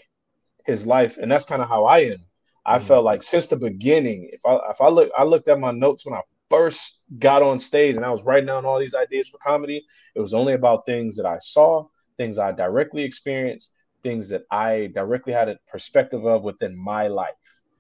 [0.66, 2.20] his life, and that's kind of how I am.
[2.66, 2.80] I Mhm.
[2.80, 6.06] felt like since the beginning, if I if I look I looked at my notes
[6.06, 9.38] when I first got on stage and I was writing down all these ideas for
[9.40, 9.84] comedy,
[10.16, 11.86] it was only about things that I saw,
[12.18, 17.36] things I directly experienced, things that I directly had a perspective of within my life.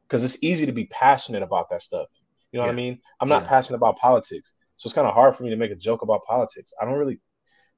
[0.07, 2.07] Because it's easy to be passionate about that stuff.
[2.51, 2.99] You know what I mean?
[3.21, 3.49] I'm not Yeah.
[3.49, 4.53] passionate about politics.
[4.75, 6.73] So it's kind of hard for me to make a joke about politics.
[6.81, 7.19] I don't really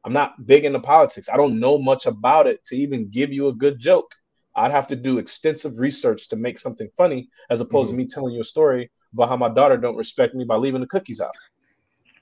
[0.06, 1.30] I'm not big into politics.
[1.32, 4.14] I don't know much about it to even give you a good joke.
[4.56, 8.04] I'd have to do extensive research to make something funny, as opposed to mm-hmm.
[8.04, 10.88] me telling you a story about how my daughter don't respect me by leaving the
[10.88, 11.36] cookies out.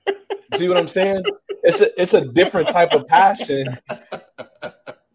[0.54, 1.24] See what I'm saying?
[1.64, 3.78] It's a it's a different type of passion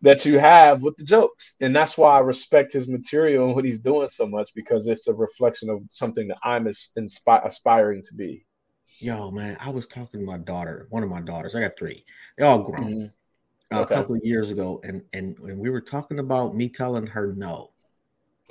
[0.03, 3.65] that you have with the jokes, and that's why I respect his material and what
[3.65, 8.15] he's doing so much because it's a reflection of something that I'm inspi- aspiring to
[8.15, 8.45] be.
[8.99, 11.55] Yo, man, I was talking to my daughter, one of my daughters.
[11.55, 12.05] I got three.
[12.39, 12.85] They're all grown.
[12.85, 13.13] Mhm.
[13.73, 13.95] uh, Okay.
[13.95, 17.35] a couple of years ago, and and and we were talking about me telling her
[17.35, 17.73] no,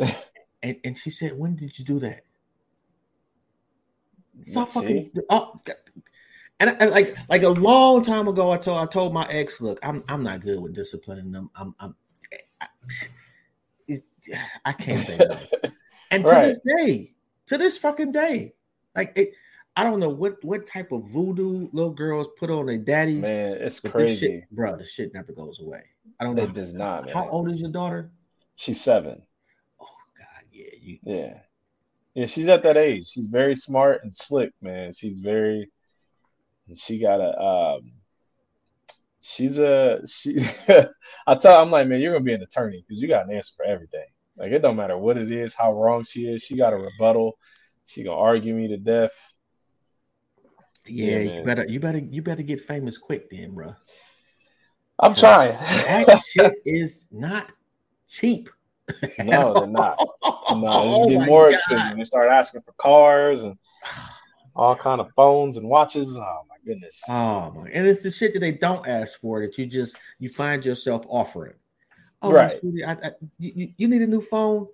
[0.62, 2.24] and and she said, "When did you do that?"
[4.46, 5.12] Stop fucking.
[5.30, 5.78] Oh, God.
[6.60, 9.80] And, and like like a long time ago, I told I told my ex, "Look,
[9.84, 11.50] I'm I'm not good with disciplining them.
[11.56, 11.96] I'm I'm
[12.32, 12.68] eh, I,
[14.66, 15.72] I can't say that.
[16.12, 16.48] And to Right.
[16.50, 17.14] this day,
[17.48, 18.54] to this fucking day,
[18.96, 19.34] like it,
[19.76, 23.24] I don't know what what type of voodoo little girls put on their daddies.
[23.24, 24.28] Man, it's crazy.
[24.28, 24.78] shit, bro.
[24.78, 25.84] The shit never goes away.
[26.20, 26.44] I don't know.
[26.44, 27.16] It does not, man.
[27.16, 28.12] How old is your daughter?
[28.56, 29.22] She's seven.
[29.82, 29.88] Oh
[30.18, 31.00] God, yeah, you.
[31.04, 31.40] Yeah.
[32.14, 33.08] Yeah, she's at that age.
[33.08, 34.94] She's very smart and slick, man.
[34.94, 35.70] She's very
[36.76, 37.82] she got a um
[39.22, 40.38] she's a she
[41.28, 43.54] I tell I'm like, man, you're gonna be an attorney because you got an answer
[43.58, 44.06] for everything.
[44.38, 47.38] Like it don't matter what it is, how wrong she is, she got a rebuttal.
[47.86, 49.12] She gonna argue me to death.
[50.88, 53.76] Yeah, Yeah, you better, you better, you better get famous quick, then, bro.
[55.00, 55.54] I'm trying.
[55.54, 57.52] That shit is not
[58.08, 58.50] cheap.
[59.20, 60.00] no, they're not.
[60.52, 61.54] No, Oh getting more God.
[61.56, 61.98] expensive.
[61.98, 63.58] They start asking for cars and
[64.56, 66.18] all kind of phones and watches.
[66.18, 67.02] Oh my goodness.
[67.08, 70.30] Oh my, and it's the shit that they don't ask for that you just you
[70.30, 71.54] find yourself offering.
[72.22, 72.60] Oh, Right.
[72.88, 74.68] I, I, you, you- you need a new phone?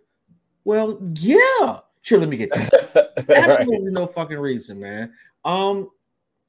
[0.63, 2.19] Well, yeah, sure.
[2.19, 3.13] Let me get that.
[3.27, 3.37] Right.
[3.49, 5.13] Absolutely no fucking reason, man.
[5.45, 5.89] Um,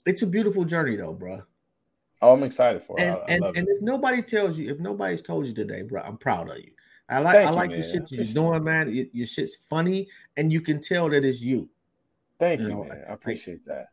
[0.06, 1.42] it's a beautiful journey though, bro.
[2.22, 3.02] Oh, I'm excited for it.
[3.02, 3.76] And I, and, and it.
[3.76, 6.70] if nobody tells you, if nobody's told you today, bro, I'm proud of you.
[7.08, 8.94] I like Thank I you, like the shit you're doing, man.
[8.94, 11.68] Your, your shit's funny, and you can tell that it's you.
[12.38, 13.04] Thank you you, know, man.
[13.08, 13.88] I appreciate that.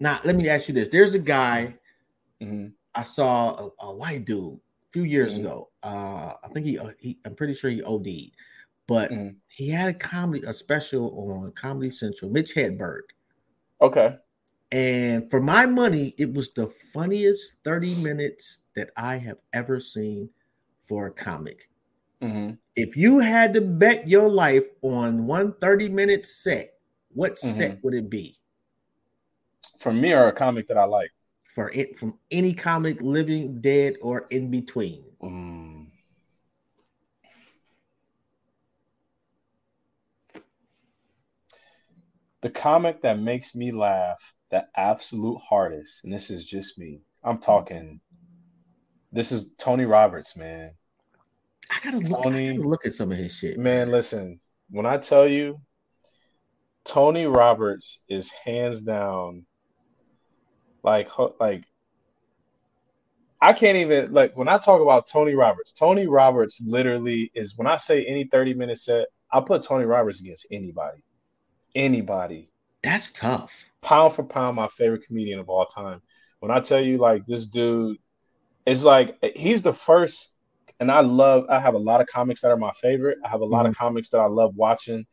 [0.00, 1.78] Now, let me ask you this: There's a guy
[2.40, 2.76] Mhm.
[2.94, 5.40] I saw, a, a white dude, a few years Mhm.
[5.40, 5.70] ago.
[5.82, 8.32] Uh, I think he, uh, he I'm pretty sure he OD'd,
[8.86, 9.40] but Mhm.
[9.48, 12.30] he had a comedy a special on Comedy Central.
[12.30, 13.02] Mitch Hedberg.
[13.80, 14.18] Okay.
[14.72, 20.30] And for my money, it was the funniest 30 minutes that I have ever seen
[20.82, 21.70] for a comic.
[22.20, 26.78] hmm If you had to bet your life on one 30 minute set,
[27.14, 28.38] what set would it be
[29.78, 31.10] For me, or a comic that I like.
[31.54, 35.04] for it from any comic, living, dead, or in between?
[35.22, 35.86] Mm.
[42.42, 47.00] The comic that makes me laugh the absolute hardest, and this is just me.
[47.24, 48.00] I'm talking.
[49.12, 50.70] This is Tony Roberts, man.
[51.70, 53.58] I gotta look, I gotta look at some of his shit.
[53.58, 54.40] Man, listen.
[54.70, 55.60] When I tell you,
[56.84, 59.44] Tony Roberts is hands down,
[60.86, 61.64] like, like.
[63.42, 65.74] I can't even like when I talk about Tony Roberts.
[65.74, 70.22] Tony Roberts literally is when I say any 30 minute set, I put Tony Roberts
[70.22, 71.02] against anybody.
[71.74, 72.48] Anybody.
[72.82, 73.64] That's tough.
[73.82, 76.00] Pound for pound, my favorite comedian of all time.
[76.40, 77.98] When I tell you, like, this dude
[78.64, 80.30] is like, he's the first,
[80.80, 83.18] and I love, I have a lot of comics that are my favorite.
[83.24, 83.84] I have a lot of mm-hmm.
[83.84, 85.06] comics that I love watching.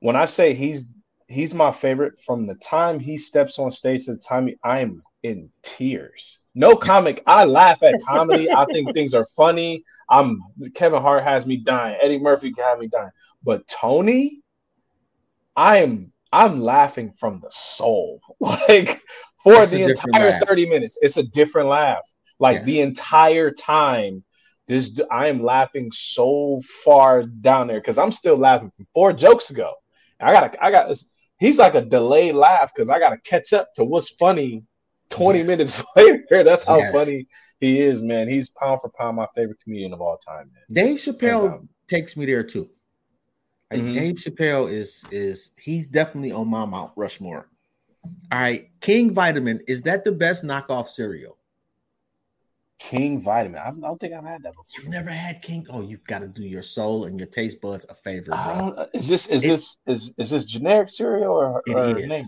[0.00, 0.84] When I say he's,
[1.28, 4.80] he's my favorite from the time he steps on stage to the time he, I
[4.80, 6.38] am in tears.
[6.54, 7.22] No comic.
[7.26, 8.50] I laugh at comedy.
[8.52, 9.84] I think things are funny.
[10.10, 10.40] I'm
[10.74, 11.98] Kevin Hart has me dying.
[12.02, 13.10] Eddie Murphy can have me dying.
[13.44, 14.40] But Tony,
[15.56, 18.20] I am I'm laughing from the soul.
[18.40, 19.02] Like
[19.42, 20.42] for That's the entire laugh.
[20.46, 20.98] 30 minutes.
[21.00, 22.02] It's a different laugh.
[22.40, 22.66] Like Yes.
[22.66, 24.24] the entire time.
[24.66, 29.50] This I am laughing so far down there because I'm still laughing from four jokes
[29.50, 29.72] ago.
[30.20, 30.88] I gotta I got
[31.38, 34.64] he's like a delayed laugh because I gotta catch up to what's funny
[35.10, 35.46] 20 Yes.
[35.48, 36.44] minutes later.
[36.44, 36.92] That's how Yes.
[36.92, 37.26] funny
[37.60, 38.28] he is, man.
[38.28, 40.62] He's pound for pound my favorite comedian of all time, man.
[40.70, 41.68] Dave Chappelle down.
[41.88, 42.68] takes me there too.
[43.70, 43.94] Like Mhm.
[43.94, 47.48] Dave Chappelle is is he's definitely on my Mount Rushmore.
[48.30, 51.37] All right, King Vitamin is that the best knockoff cereal?
[52.78, 53.60] King Vitamin.
[53.60, 54.64] I don't think I've had that before.
[54.76, 55.66] You've never had King?
[55.70, 58.74] Oh, you've got to do your soul and your taste buds a favor, bro.
[58.76, 62.06] don't, is this is It- this is is this generic cereal or, It or is.
[62.06, 62.26] name?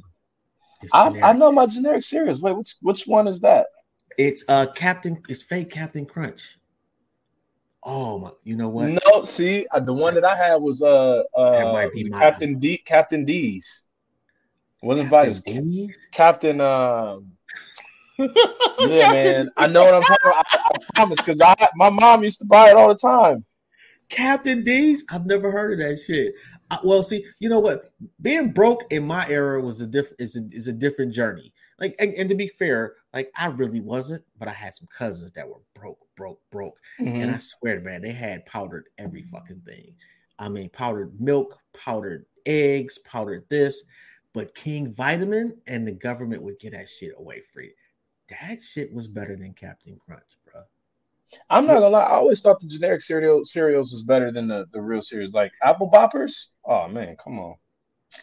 [0.92, 2.40] I, I know my generic cereals.
[2.40, 3.66] Wait, which which one is that?
[4.18, 5.22] it's uh Captain.
[5.28, 6.58] It's fake Captain Crunch.
[7.82, 8.30] Oh my!
[8.44, 8.88] You know what?
[9.06, 11.88] No, see, uh, the one that I had was uh uh.
[12.18, 13.84] Captain D Captain D's.
[14.82, 15.70] It wasn't Captain Vitamin.
[15.70, 15.98] D's?
[16.12, 17.32] Captain um
[18.78, 19.50] Yeah, man.
[19.56, 20.46] I know what I'm talking about.
[20.52, 23.44] I, I promise because I my mom used to buy it all the time.
[24.08, 25.04] Captain D's?
[25.10, 26.34] I've never heard of that shit.
[26.70, 27.92] Uh, well, see, you know what?
[28.20, 31.52] Being broke in my era was a different is a, is a different journey.
[31.78, 35.32] Like, and, and to be fair, like I really wasn't, but I had some cousins
[35.32, 37.22] that were broke, broke, broke, Mm-hmm.
[37.22, 39.94] and I swear to man, they had powdered every fucking thing.
[40.38, 43.82] I mean, powdered milk, powdered eggs, powdered this,
[44.32, 47.72] but King Vitamin and the government would get that shit away free.
[48.30, 50.62] That shit was better than Captain Crunch, bro.
[51.48, 52.02] I'm not gonna lie.
[52.04, 55.52] I always thought the generic cereal cereals was better than the, the real cereals, like
[55.62, 56.46] Apple Boppers.
[56.64, 57.54] Oh man, come on.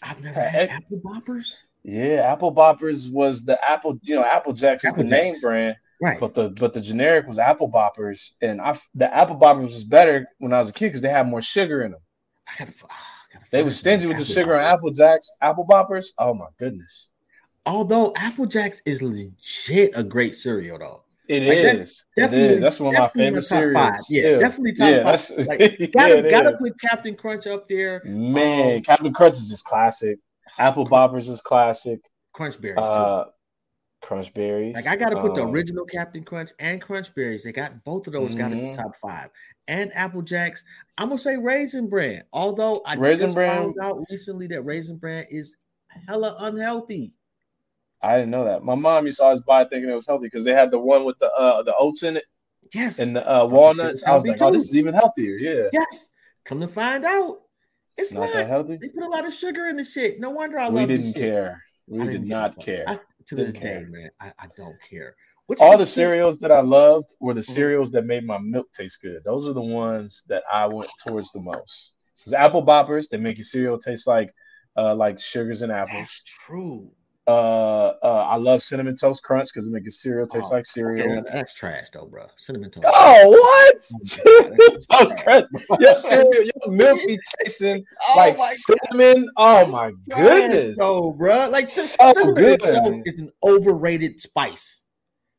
[0.02, 1.56] I've never had apple boppers.
[1.84, 3.98] Yeah, Apple Boppers was the Apple.
[4.02, 6.20] You know, Apple Jacks is Apple the name brand, Right.
[6.20, 10.28] but the but the generic was Apple Boppers, and I the Apple Boppers was better
[10.40, 12.02] when I was a kid because they had more sugar in them.
[12.48, 15.66] I gotta, ah, I gotta They were stingy with the sugar on Apple Jacks, Apple
[15.66, 16.08] Boppers.
[16.20, 17.10] Oh my goodness,
[17.68, 21.04] Although Apple Jacks is legit a great cereal, though.
[21.28, 21.48] it is.
[21.50, 22.06] Like, that- it is.
[22.16, 23.74] Definitely, That's one of my favorite cereals.
[23.76, 23.94] Five.
[24.10, 24.40] Yeah, still.
[24.40, 25.48] definitely top Yeah, five.
[25.48, 26.56] Like, yeah, gotta it gotta is.
[26.60, 28.02] put Captain Crunch up there.
[28.06, 30.18] Man, Um, Captain Crunch is just classic.
[30.58, 32.00] Apple Boppers is classic.
[32.34, 32.82] Crunch berries too.
[32.84, 33.26] Uh,
[34.04, 34.76] Crunch Berries.
[34.76, 37.44] Like I gotta put the um, original Captain Crunch and Crunch Berries.
[37.44, 38.34] They got both of those.
[38.36, 38.76] Got to be Mhm.
[38.78, 39.30] top five.
[39.68, 40.64] And Apple Jacks.
[40.98, 42.24] I'm gonna say Raisin Bran.
[42.32, 45.58] Although I Raisin just Bran- found out recently that Raisin Bran is
[46.08, 47.14] hella unhealthy.
[48.02, 48.64] I didn't know that.
[48.64, 50.80] My mom used to always buy it thinking it was healthy because they had the
[50.80, 52.26] one with the uh the oats in it
[52.74, 53.00] Yes.
[53.00, 54.02] and the uh, walnuts.
[54.02, 55.36] was I was healthy like, oh, this is even healthier.
[55.38, 56.12] Yeah, yes.
[56.46, 57.40] Come to find out,
[57.98, 58.34] it's not not.
[58.34, 58.78] that healthy.
[58.82, 60.20] They put a lot of sugar in the shit.
[60.20, 61.62] No wonder I We love this didn't care.
[61.88, 62.84] We did didn't give not care.
[62.88, 63.88] I, to this Didn't day, care.
[63.90, 65.16] man, I, I don't care.
[65.48, 67.46] What's All the ce- cereals that I loved were the Mhm.
[67.56, 69.24] cereals that made my milk taste good.
[69.24, 71.94] Those are the ones that I went towards the most.
[72.16, 74.34] So Apple Boppers, they make your cereal taste like
[74.76, 75.94] uh like sugars and apples.
[75.94, 76.24] That's apples.
[76.46, 76.92] true.
[77.28, 81.12] Uh, uh I love cinnamon toast crunch because it makes cereal taste Oh, like cereal.
[81.20, 82.26] Okay, that's trash though, bro.
[82.38, 82.88] Cinnamon toast.
[82.90, 84.58] Oh, what?
[84.58, 85.46] That's Toast crunch.
[85.80, 89.28] Your cereal, your milk be tasting Oh like cinnamon.
[89.36, 90.78] Oh my goodness.
[90.80, 91.50] though, bro.
[91.50, 92.62] Like So cinnamon good.
[92.62, 94.84] itself is an overrated spice.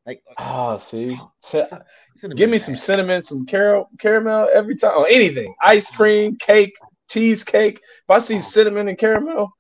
[0.05, 1.83] Like, Oh, see, Cin- cin-
[2.17, 4.97] cinnamon give me some cinnamon, some caramel, caramel every time.
[4.97, 6.75] Or anything, ice cream, cake,
[7.09, 7.77] cheesecake.
[7.79, 8.41] If I see Oh.
[8.41, 9.51] cinnamon and caramel,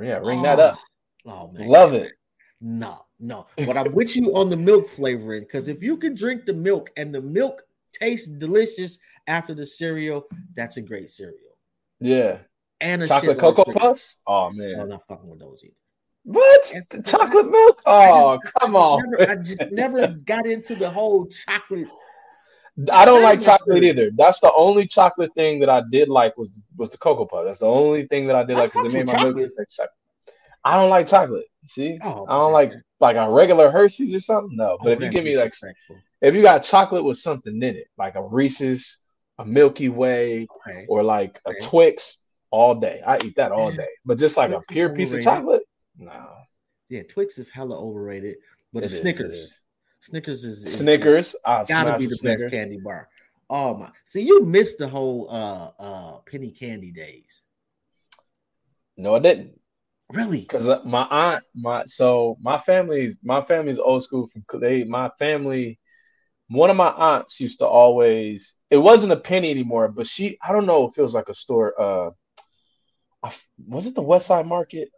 [0.00, 0.78] yeah, ring that up.
[1.26, 2.12] Oh man, Love it.
[2.60, 3.46] No, no.
[3.56, 6.90] But I'm with you on the milk flavoring because if you can drink the milk
[6.96, 11.36] and the milk tastes delicious after the cereal, that's a great cereal.
[12.00, 12.38] Yeah,
[12.80, 13.78] And a chocolate cocoa sugar.
[13.78, 14.20] puffs.
[14.26, 15.74] Oh man, I'm not fucking with those either.
[16.24, 16.72] what?
[16.74, 17.82] And- The chocolate milk?
[17.86, 19.10] Oh, just- come I on.
[19.10, 21.88] Never, I just never got into the whole chocolate.
[22.92, 24.10] I don't like chocolate either.
[24.16, 27.44] That's the only chocolate thing that I did like was was the cocoa puff.
[27.44, 29.68] That's the only thing that I did like because it made my milk taste like
[29.68, 29.90] chocolate.
[30.64, 31.46] I don't like chocolate.
[31.66, 34.56] See, Oh, I don't like like a regular Hershey's or something.
[34.56, 35.54] No, but Oh, if you give me like
[36.20, 38.98] if you got chocolate with something in it, like a Reese's,
[39.38, 40.84] a Milky Way, Okay.
[40.88, 41.60] or like a Okay.
[41.60, 43.00] Twix, all day.
[43.06, 43.88] I eat that all day.
[44.04, 45.62] But just like Twix a pure piece of chocolate,
[45.96, 46.26] no.
[46.88, 48.36] Yeah, Twix is hella overrated,
[48.72, 49.32] but It Snickers.
[49.36, 49.62] is.
[50.00, 52.42] Snickers is, is Snickers, I is gotta be the the Snickers.
[52.44, 53.08] best candy bar.
[53.48, 53.90] Oh my!
[54.04, 57.42] See, you missed the whole uh uh penny candy days.
[58.96, 59.59] No, I didn't.
[60.12, 60.50] Really?
[60.50, 64.26] because my aunt, my so my family's my family's old school.
[64.28, 65.78] From they, my family,
[66.48, 68.54] one of my aunts used to always.
[68.70, 70.38] It wasn't a penny anymore, but she.
[70.46, 71.80] I don't know if it was like a store.
[71.80, 72.10] Uh,
[73.22, 73.34] I,
[73.66, 74.88] was it the West Side Market?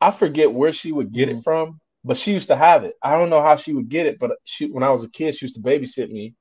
[0.00, 1.38] I forget where she would get Mhm.
[1.38, 2.94] it from, but she used to have it.
[3.02, 5.34] I don't know how she would get it, but she when I was a kid,
[5.34, 6.34] she used to babysit me,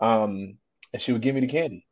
[0.00, 0.58] um,
[0.92, 1.86] and she would give me the candy.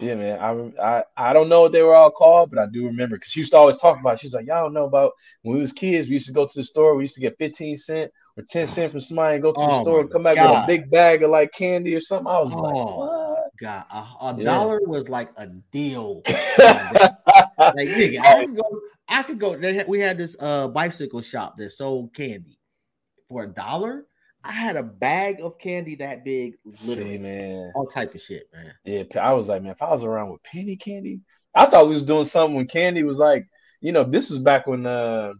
[0.00, 0.38] Yeah, man.
[0.40, 3.30] I, I I don't know what they were all called, but I do remember because
[3.30, 4.14] she used to always talk about.
[4.14, 4.20] It.
[4.20, 6.06] She's like, y'all don't know about when we was kids.
[6.06, 6.94] We used to go to the store.
[6.94, 9.72] We used to get fifteen cent or ten cent from somebody and go to the
[9.72, 12.28] Oh store and come back with a big bag of like candy or something.
[12.28, 14.44] I was like, Oh God, a, a Yeah.
[14.44, 16.22] dollar was like a deal.
[17.74, 18.80] Like nigga, I could go.
[19.08, 19.60] I could go.
[19.60, 22.58] Had, we had this uh bicycle shop that sold candy
[23.28, 24.06] for a dollar.
[24.44, 27.72] I had a bag of candy that big, See, literally man.
[27.74, 28.72] all type of shit, man.
[28.84, 31.20] Yeah, I was like, man, if I was around with penny candy,
[31.54, 33.46] I thought we was doing something when candy was like,
[33.80, 35.32] you know, this was back when uh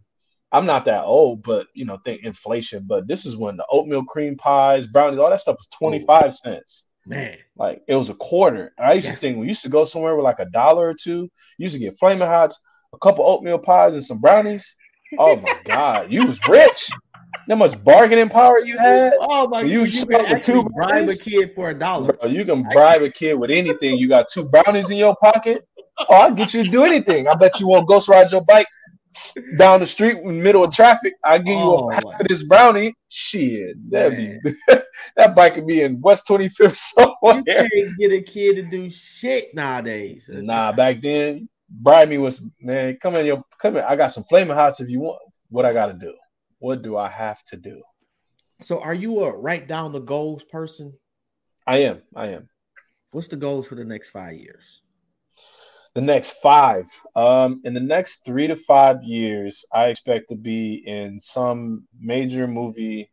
[0.51, 4.03] I'm not that old, but you know, think inflation, but this is when the oatmeal
[4.03, 6.87] cream pies, brownies, all that stuff was 25 cents.
[7.05, 8.73] Man, Like it was a quarter.
[8.77, 9.15] And I used Yes.
[9.15, 11.29] to think we used to go somewhere with like a dollar or two, you
[11.63, 12.59] used to get flaming hots,
[12.93, 14.75] a couple oatmeal pies, and some brownies.
[15.17, 16.89] Oh my god, you was rich.
[17.49, 19.13] That much bargaining power you oh, had.
[19.19, 19.61] oh my!
[19.61, 22.13] You You, could two bribe a kid for a dollar.
[22.13, 23.97] Bro, you can bribe a kid with anything.
[23.97, 25.67] You got two brownies in your pocket.
[25.97, 27.27] Oh, I'll get you to do anything.
[27.27, 28.67] I bet you won't ghost ride your bike
[29.57, 31.15] down the street in the middle of traffic.
[31.25, 32.93] I'll give you Oh, a half my- of this brownie.
[33.07, 34.37] Shit, that be
[35.17, 37.43] that bike could be in West 25th somewhere.
[37.47, 40.29] You can't get a kid to do shit nowadays.
[40.31, 42.95] Nah, back then, bribe me with some, man.
[43.01, 43.83] Come in, your come in.
[43.85, 45.19] I got some flaming hots if you want.
[45.49, 46.13] What I got to do?
[46.59, 47.81] What do I have to do?
[48.61, 50.93] So, are you a write down the goals person?
[51.65, 52.01] I am.
[52.15, 52.49] I am.
[53.11, 54.81] What's the goals for the next five years?
[55.95, 56.85] The next five.
[57.15, 62.47] Um, in the next three to five years, I expect to be in some major
[62.47, 63.11] movie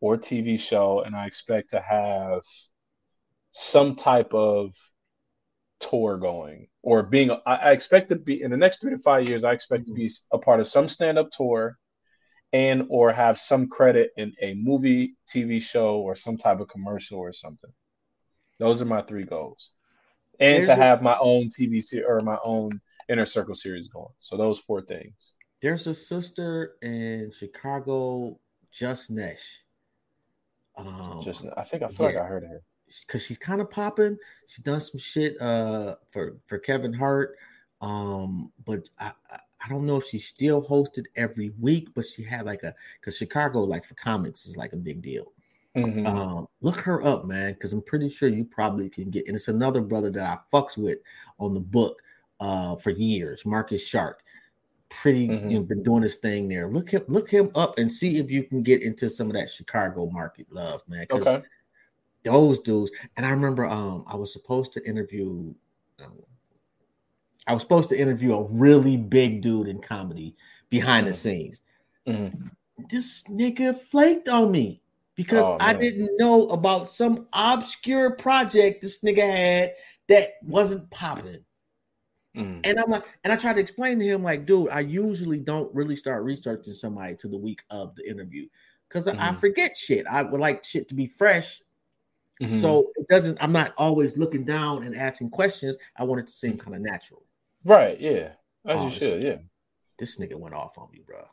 [0.00, 2.40] or TV show, and I expect to have
[3.52, 4.72] some type of
[5.80, 7.30] tour going or being.
[7.30, 9.44] I, I expect to be in the next three to five years.
[9.44, 11.78] I expect to be a part of some stand-up tour,
[12.52, 17.18] and or have some credit in a movie, TV show, or some type of commercial
[17.18, 17.70] or something.
[18.58, 19.72] Those are my three goals
[20.40, 23.88] and There's to a- have my own TV series or my own inner circle series
[23.88, 24.12] going.
[24.18, 25.34] So those four things.
[25.60, 28.38] There's a sister in Chicago,
[28.70, 29.62] Just Nesh.
[30.76, 32.16] Um, Just I think I feel like.
[32.16, 32.62] I heard her.
[33.06, 34.16] because she's kind of popping.
[34.46, 37.36] She's done some shit uh for for Kevin Hart.
[37.80, 42.22] Um, but I I- I don't know if she still hosted every week, but she
[42.22, 45.32] had like a because Chicago like for comics is like a big deal.
[45.76, 46.06] Mhm.
[46.06, 49.26] Um, look her up, man, because I'm pretty sure you probably can get.
[49.26, 50.98] And it's another brother that I fucks with
[51.38, 52.02] on the book
[52.40, 54.22] uh for years, Marcus Shark.
[54.90, 55.50] Pretty, Mhm.
[55.50, 56.68] you know, been doing his thing there.
[56.70, 59.50] Look him, look him up and see if you can get into some of that
[59.50, 61.06] Chicago market love, man.
[61.10, 61.42] Okay.
[62.24, 62.90] those dudes.
[63.16, 65.54] And I remember, um, I was supposed to interview.
[66.00, 66.22] um,
[67.48, 70.36] I was supposed to interview a really big dude in comedy
[70.68, 71.16] behind the Mhm.
[71.16, 71.60] scenes
[72.06, 72.50] Mhm.
[72.90, 74.82] this nigga flaked on me
[75.14, 79.74] because Oh, I didn't know about some obscure project this nigga had
[80.08, 81.44] that wasn't popping.
[82.36, 82.60] Mhm.
[82.64, 85.74] And I'm like, and I tried to explain to him, like, dude, I usually don't
[85.74, 88.46] really start researching somebody to the week of the interview
[88.88, 89.40] because I Mhm.
[89.40, 90.06] forget shit.
[90.06, 91.62] I would like shit to be fresh.
[92.40, 92.60] Mhm.
[92.60, 95.76] So it doesn't, I'm not always looking down and asking questions.
[95.96, 97.24] I want it to seem kind of natural.
[97.64, 98.32] Right, yeah,
[98.66, 99.36] as Oh, you should, yeah.
[99.98, 101.24] This nigga went off on me, bro.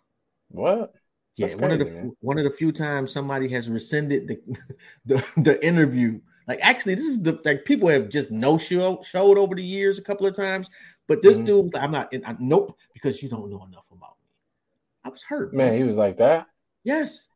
[0.50, 0.94] What?
[1.36, 2.12] Yeah, That's one of the man.
[2.22, 4.40] one of the few times somebody has rescinded the
[5.06, 6.20] the, the interview.
[6.48, 10.00] Like actually, this is the like people have just no show showed over the years
[10.00, 10.70] a couple of times,
[11.08, 11.46] but this Mhm.
[11.46, 12.14] dude, I'm not.
[12.26, 14.30] I, nope, because you don't know enough about me.
[15.04, 15.58] I was hurt, bro.
[15.66, 16.48] Man, he was like that.
[16.84, 17.28] Yes.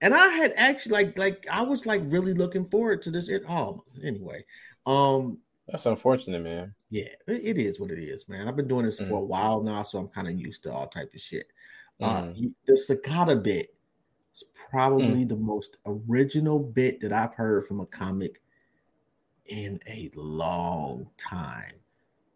[0.00, 3.28] And I had actually like like I was like really looking forward to this.
[3.28, 4.44] It oh anyway.
[4.84, 6.74] Um That's unfortunate, man.
[6.94, 8.46] Yeah, it, is what it is, man.
[8.46, 9.26] I've been doing this for a Mhm.
[9.26, 11.48] while now, so I'm kind of used to all type of shit.
[12.00, 12.36] Uh Mhm.
[12.38, 13.74] you- the cicada bit
[14.34, 15.28] is probably Mm.
[15.28, 18.40] the most original bit that I've heard from a comic
[19.46, 21.74] in a long time.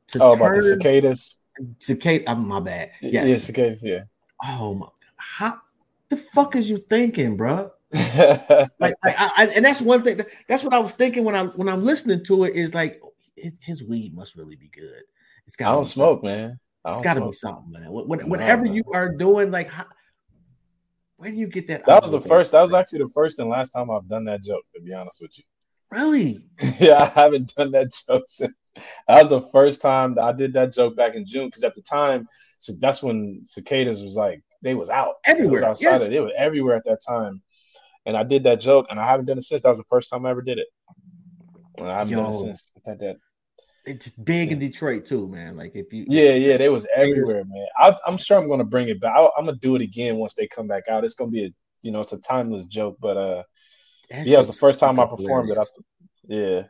[0.09, 1.37] To Oh, about the cicadas.
[1.79, 2.91] Cicada, I'm my bad.
[3.01, 3.45] Yeah, Yes.
[3.45, 3.83] cicadas.
[3.85, 4.03] Yeah.
[4.45, 5.61] Oh my how
[6.09, 7.71] the fuck is you thinking, bro?
[7.93, 10.21] like, like I, I, and that's one thing.
[10.49, 12.55] That's what I was thinking when I when I'm listening to it.
[12.55, 13.01] Is like
[13.43, 15.03] his, his weed must really be good.
[15.47, 15.71] It's I got.
[15.71, 16.59] I don't smoke, man.
[16.85, 17.91] I It's don't got to be something, man.
[17.91, 19.87] What, whatever you are doing, like, how,
[21.17, 21.85] where do you get that?
[21.87, 22.53] That was the first.
[22.53, 24.65] That was actually the first and last time I've done that joke.
[24.75, 25.45] To be honest with you.
[25.91, 26.45] really.
[26.79, 28.53] yeah, I haven't done that joke since.
[29.09, 31.83] That was the first time I did that joke back in June because at the
[31.83, 32.29] time,
[32.59, 36.01] so that's when cicadas was like they was out Everywhere, It was outside.
[36.01, 36.09] yes.
[36.09, 37.43] They were everywhere at that time,
[38.07, 39.63] and I did that joke, and I haven't done it since.
[39.63, 40.67] That was the first time I ever did it.
[41.79, 42.43] And I haven't done it Yo.
[42.45, 42.73] since.
[42.85, 43.17] That, that.
[43.89, 45.57] It's big in Detroit too, man.
[45.57, 47.67] Like if you, Yeah, yeah, they was everywhere, man.
[47.79, 49.15] I, I'm sure I'm gonna bring it back.
[49.17, 51.05] I, I'm gonna do it again once they come back out.
[51.05, 51.51] It's gonna be a,
[51.83, 53.43] you know, it's a timeless joke, but uh,
[54.11, 55.59] yeah, it was the first time I performed it.
[55.59, 55.65] I,
[56.27, 56.63] yeah.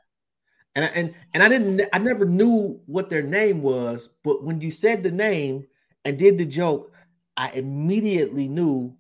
[0.74, 1.82] And I- and and I didn't.
[1.92, 5.66] I never knew what their name was, but when you said the name
[6.04, 6.92] and did the joke,
[7.36, 8.96] I immediately knew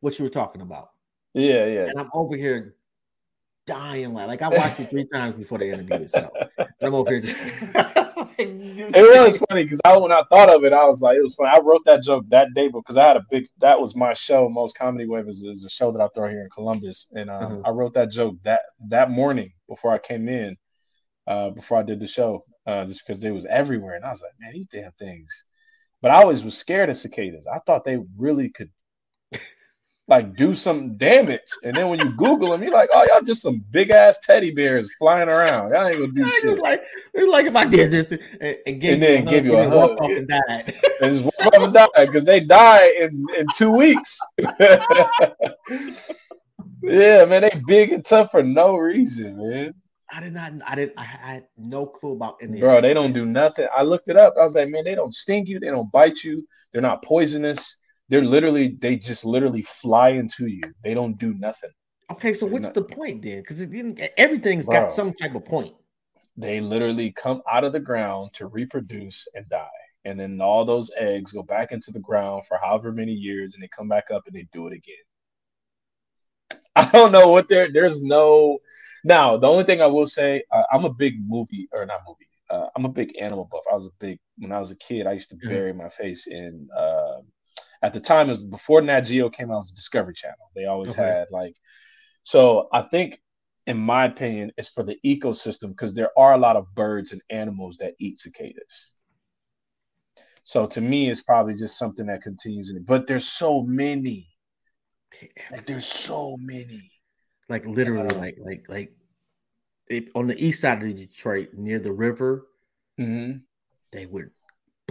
[0.00, 0.90] what you were talking about.
[1.34, 1.86] Yeah, yeah.
[1.86, 2.76] and I'm over here
[3.66, 6.32] dying like like I watched it three times before the interview itself.
[6.80, 7.36] And I'm over here just
[8.38, 11.34] It was funny because I when I thought of it, I was like, it was
[11.34, 11.50] funny.
[11.54, 13.46] I wrote that joke that day because I had a big.
[13.60, 14.48] That was my show.
[14.48, 17.52] Most comedy wave is, is a show that I throw here in Columbus, and um,
[17.52, 17.62] Mhm.
[17.66, 20.56] I wrote that joke that that morning before I came in,
[21.26, 24.22] uh, before I did the show, uh, just because they was everywhere, and I was
[24.22, 25.28] like, man, these damn things.
[26.02, 27.46] But I always was scared of cicadas.
[27.46, 28.70] I thought they really could.
[30.10, 33.42] Like do some damage, and then when you Google them, you're like, "Oh, y'all just
[33.42, 35.70] some big ass teddy bears flying around.
[35.70, 36.82] Y'all ain't gonna do shit." like
[37.14, 38.20] it's like if I did this and,
[38.66, 40.00] and gave And then give you a and walk hug.
[40.00, 40.74] off and died.
[41.00, 44.18] and just walk off and die because they die in, in two weeks.
[46.82, 49.74] yeah, man, they big and tough for no reason, man.
[50.12, 50.52] I did not.
[50.66, 50.98] I didn't.
[50.98, 52.58] I had no clue about any.
[52.58, 53.68] Bro, they don't do nothing.
[53.76, 54.34] I looked it up.
[54.36, 55.60] I was like, man, they don't sting you.
[55.60, 56.44] They don't bite you.
[56.72, 57.79] They're not poisonous.
[58.10, 60.62] They're literally, they just literally fly into you.
[60.82, 61.70] They don't do nothing.
[62.10, 63.38] Okay, so what's the point then?
[63.38, 63.62] Because
[64.18, 64.80] everything's Bro.
[64.80, 65.74] got some type of point.
[66.36, 69.68] They literally come out of the ground to reproduce and die.
[70.04, 73.62] And then all those eggs go back into the ground for however many years and
[73.62, 74.96] they come back up and they do it again.
[76.76, 77.70] I don't know what there.
[77.72, 78.58] There's no.
[79.04, 82.28] Now, the only thing I will say, uh, I'm a big movie or not movie.
[82.48, 83.62] Uh, I'm a big animal buff.
[83.70, 85.06] I was a big when I was a kid.
[85.06, 85.48] I used to Mhm.
[85.48, 86.68] bury my face in.
[86.76, 87.20] Uh,
[87.82, 89.56] at the time, it was before Nat Geo came out.
[89.56, 90.50] It was Discovery Channel.
[90.54, 90.94] They always Okay.
[90.94, 91.56] had like.
[92.22, 93.20] So I think,
[93.66, 97.22] in my opinion, it's for the ecosystem because there are a lot of birds and
[97.30, 98.94] animals that eat cicadas.
[100.44, 102.70] So to me, it's probably just something that continues.
[102.70, 104.28] In but there's so many.
[105.50, 106.92] Like there's so many.
[107.50, 108.92] Like literally, Uh, like like like
[110.14, 112.46] on the east side of Detroit, near the river,
[112.98, 113.42] hmm
[113.92, 114.30] they would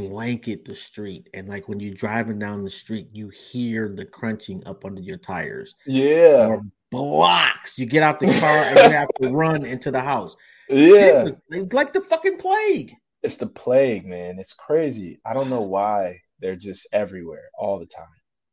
[0.08, 4.66] blanket the street, and like when you're driving down the street, you hear the crunching
[4.66, 7.78] up under your tires Yeah, for blocks.
[7.78, 10.36] You get out the car and you have to run into the house.
[10.70, 11.24] Yeah.
[11.24, 12.96] was- it's like the fucking plague.
[13.22, 14.40] It's the plague, man.
[14.40, 15.20] It's crazy.
[15.26, 18.06] I don't know why they're just everywhere all the time.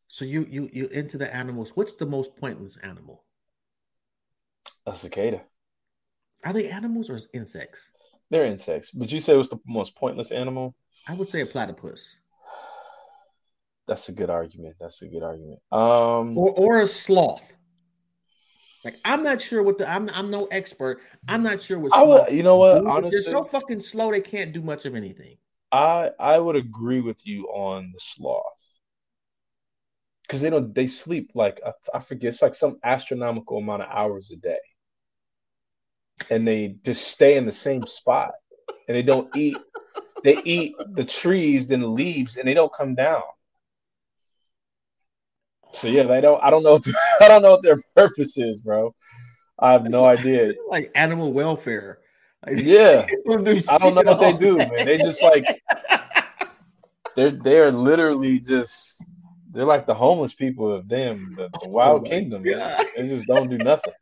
[0.08, 1.72] So you you you into the animals.
[1.74, 3.24] What's the most pointless animal?
[4.86, 5.42] A cicada.
[6.44, 7.88] Are they animals or insects?
[8.30, 8.90] They're insects.
[8.92, 10.74] But you say what's the most pointless animal?
[11.06, 12.16] I would say a platypus
[13.86, 14.76] That's a good argument.
[14.80, 15.60] That's a good argument.
[15.70, 17.52] Um, or or a sloth.
[18.84, 21.00] Like I'm not sure what the I'm I'm no expert.
[21.28, 22.84] I'm not sure what I would, you know what?
[22.86, 25.38] Honestly, they're so fucking slow they can't do much of anything.
[25.72, 28.42] I I would agree with you on the sloth
[30.22, 33.88] because they don't they sleep like I, I forget it's like some astronomical amount of
[33.90, 34.58] hours a day,
[36.30, 38.34] and they just stay in the same spot,
[38.86, 39.58] and they don't eat.
[40.24, 43.22] They eat the trees, then the leaves, and they don't come down.
[45.72, 46.42] So yeah, they don't.
[46.42, 46.80] I don't know.
[47.20, 48.94] I don't know what their purpose is, bro.
[49.58, 50.54] I have no idea.
[50.70, 51.98] like animal welfare.
[52.46, 53.06] Like, Yeah,
[53.68, 54.84] I don't know what they do, man.
[54.84, 55.44] They just like
[57.14, 59.02] they're they're literally just
[59.52, 62.42] They're like the homeless people of them, the, the oh Wild my Kingdom.
[62.42, 63.94] They just don't do nothing.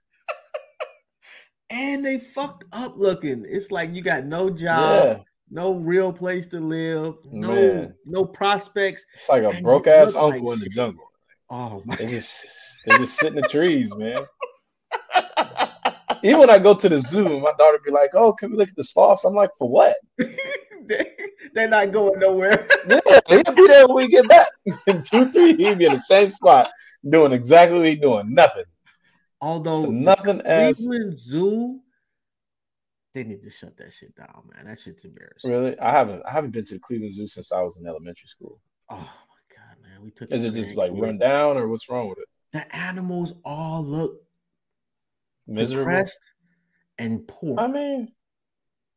[1.71, 3.47] And they fucked up looking.
[3.49, 5.19] It's like you got no job, Yeah,
[5.55, 7.95] no real place to live, no Man.
[8.05, 9.07] no prospects.
[9.15, 11.05] it's like a broke ass uncle like in the jungle.
[11.49, 12.45] Oh my They just
[12.85, 14.19] they just sit in the trees, man.
[16.25, 18.69] Even when I go to the zoo, my daughter be like, "Oh, can we look
[18.69, 21.13] at the sloths?" I'm like, "For what?" they,
[21.53, 22.67] they're not going nowhere.
[22.87, 24.49] Yeah, he'll be there when we get back.
[24.87, 26.71] In two, three, he'll be in the same spot
[27.09, 28.35] doing exactly what he's doing.
[28.35, 28.65] Nothing.
[29.41, 31.81] Although So nothing as Cleveland Zoo,
[33.15, 34.67] they need to shut that shit down, man.
[34.67, 35.51] That shit's embarrassing.
[35.51, 35.79] really.
[35.79, 38.61] I haven't I haven't been to the Cleveland Zoo since I was in elementary school.
[38.91, 40.03] Oh my god, man.
[40.03, 42.29] We took Is it just like run down or what's wrong with it?
[42.53, 44.21] The animals all look
[45.47, 45.85] Miserable.
[45.85, 46.33] depressed
[46.99, 47.59] and poor.
[47.59, 48.13] I mean,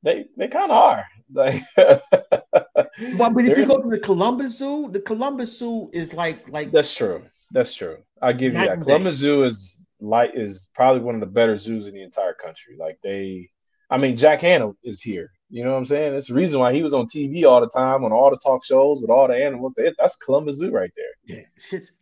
[0.04, 1.62] they they kind of are like.
[1.76, 6.72] Well, but if you go to the Columbus Zoo, the Columbus Zoo is like like
[6.72, 7.22] That's true.
[7.52, 7.98] That's true.
[8.22, 8.82] I give you that.
[8.82, 12.76] Columbus Zoo is like is probably one of the better zoos in the entire country.
[12.80, 13.50] Like they,
[13.90, 15.32] I mean, Jack Hanna is here.
[15.50, 16.14] You know what I'm saying?
[16.14, 18.66] That's the reason why he was on TV all the time on all the talk
[18.66, 19.74] shows with all the animals.
[19.78, 21.38] That's Columbus Zoo right there.
[21.38, 21.94] yeah, shit's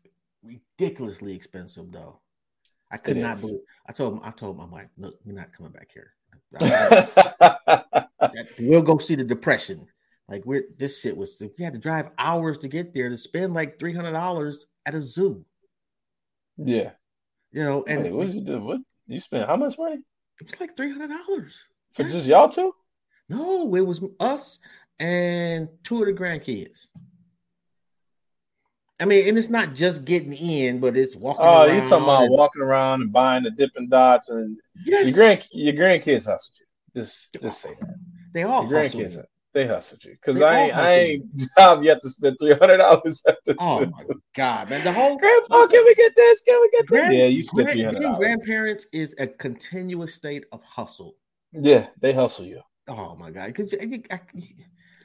[0.44, 2.20] ridiculously expensive though.
[2.92, 3.42] I could It not is.
[3.42, 3.60] believe.
[3.88, 4.22] I told him.
[4.24, 4.62] I told him.
[4.62, 6.14] I'm like, "Look, you're not coming back here.
[8.60, 9.88] we'll go see the depression.
[10.28, 11.42] Like we're this shit was.
[11.58, 14.96] We had to drive hours to get there to spend like three hundred dollars at
[14.96, 15.46] a zoo.
[16.58, 16.92] yeah.
[17.52, 18.60] You know, and Wait, what did you do?
[18.62, 19.48] What you spent?
[19.48, 19.98] How much money
[20.42, 21.56] it was like three hundred dollars.
[21.96, 22.74] For just y'all two?
[23.30, 24.60] No, it was us
[25.00, 26.86] and two of the grandkids.
[29.00, 31.46] I mean, and it's not just getting in, but it's walking.
[31.46, 35.14] Oh, you talking about and- walking around and buying the Dippin' Dots and Yes, your
[35.16, 37.02] grand your grandkids hustled you.
[37.02, 37.96] Just just say that.
[38.34, 39.22] they all Your grandkids
[39.54, 41.26] they hustled you because I ain't I ain't
[41.58, 43.22] job yet to spend three hundred dollars
[43.60, 43.86] Oh zoo.
[43.92, 44.84] my god, man!
[44.84, 46.42] The whole Grandpa, can we get this?
[46.42, 46.90] Can we get this?
[46.90, 51.16] Grand- yeah, you spent three hundred grandparents is a continuous state of hustle.
[51.62, 52.62] Yeah, they hustle you.
[52.88, 54.20] Oh my god, because you, I,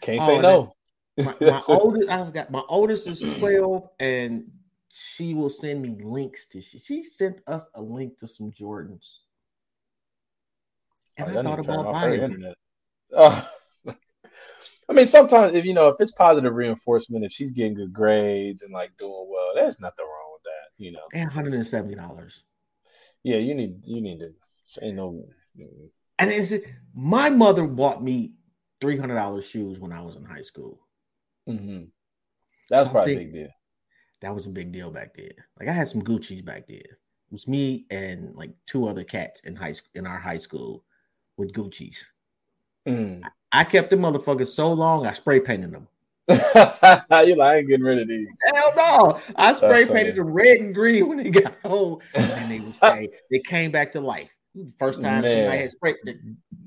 [0.01, 0.73] Can't Oh, say no.
[1.17, 4.51] my, my oldest, I've got my oldest is twelve, and
[4.89, 6.61] she will send me links to.
[6.61, 9.21] She, she sent us a link to some Jordans,
[11.17, 12.55] and Oh, I thought need to turn about buying internet.
[13.17, 13.51] Oh.
[14.89, 18.63] I mean, sometimes if you know if it's positive reinforcement, if she's getting good grades
[18.63, 20.85] and like doing well, there's nothing wrong with that.
[20.85, 21.01] You know.
[21.15, 22.43] and one hundred and seventy dollars.
[23.23, 24.31] Yeah, you need you need to.
[24.83, 25.25] Ain't no.
[26.21, 26.53] And it's
[26.95, 28.33] my mother bought me
[28.81, 30.79] three hundred dollars shoes when I was in high school.
[31.47, 31.85] hmm
[32.69, 33.49] That's probably a big deal.
[34.21, 35.33] That was a big deal back then.
[35.59, 36.79] Like I had some Gucci's back then.
[36.79, 40.85] It was me and like two other cats in high school in our high school
[41.37, 42.05] with Gucci's.
[42.87, 43.23] Mm.
[43.53, 45.89] I kept the motherfuckers so long I spray painted them.
[46.29, 48.29] You're like, I ain't getting rid of these.
[48.55, 49.21] Hell no!
[49.37, 50.29] I spray That's painted funny.
[50.29, 53.91] them red and green when they got home, and they would say they came back
[53.93, 54.37] to life.
[54.79, 55.51] First time somebody Man.
[55.59, 55.97] had sprayed.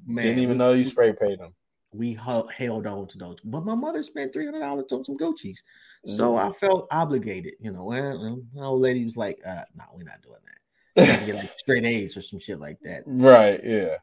[0.05, 1.53] Man, Didn't even we- know you spray painted them.
[1.93, 3.38] we held on to those.
[3.43, 5.61] But my mother spent three hundred dollars on some Gucci's,
[6.05, 7.53] so I felt obligated.
[7.59, 11.07] You know, well, well, my old lady was like, uh, "No, we're not doing that.
[11.07, 13.95] Gotta get like straight A's or some shit like that." right, yeah.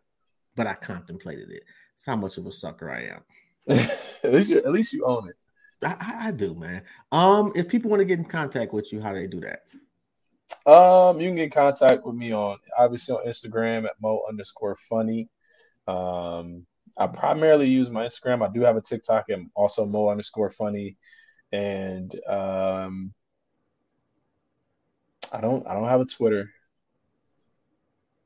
[0.57, 1.63] But I contemplated it.
[1.95, 3.23] It's how much of a sucker I am.
[4.25, 5.37] at least you at least you own it.
[5.83, 6.83] I, I, I do, man.
[7.13, 9.63] Um, if people want to get in contact with you, how do they do that?
[10.67, 14.77] Um, you can get in contact with me on obviously on Instagram at mo underscore
[14.89, 15.29] funny.
[15.89, 16.67] Um,
[16.99, 18.47] I primarily use my Instagram.
[18.47, 20.97] I do have a TikTok and also mo underscore funny,
[21.53, 23.15] and um,
[25.33, 26.51] I don't I don't have a Twitter.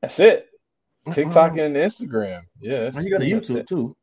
[0.01, 0.49] That's it.
[1.11, 1.61] TikTok Uh-uh.
[1.63, 2.41] and Instagram.
[2.59, 3.67] Yeah, Oh, you got a YouTube it.
[3.67, 3.95] too.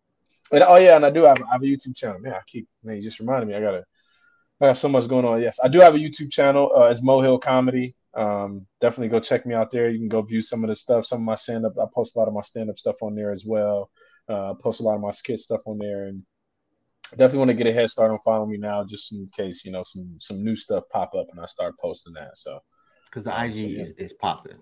[0.53, 2.20] And oh yeah, and I do have, I have a YouTube channel.
[2.20, 3.55] Man, I keep man, you just reminded me.
[3.55, 3.85] I gotta
[4.61, 5.41] I got so much going on.
[5.43, 6.70] Yes, I do have a YouTube channel.
[6.75, 7.95] Uh, it's Mo Hill Comedy.
[8.15, 9.91] Um, definitely go check me out there.
[9.91, 11.73] You can go view some of the stuff, some of my stand up.
[11.81, 13.91] I post a lot of my stand up stuff on there as well.
[14.29, 16.23] Uh, post a lot of my skit stuff on there, and
[17.11, 19.73] definitely want to get a head start on following me now, just in case you
[19.73, 22.37] know some some new stuff pop up and I start posting that.
[22.37, 22.61] So
[23.07, 23.81] Because the IG so, yeah.
[23.83, 24.59] is, is popping.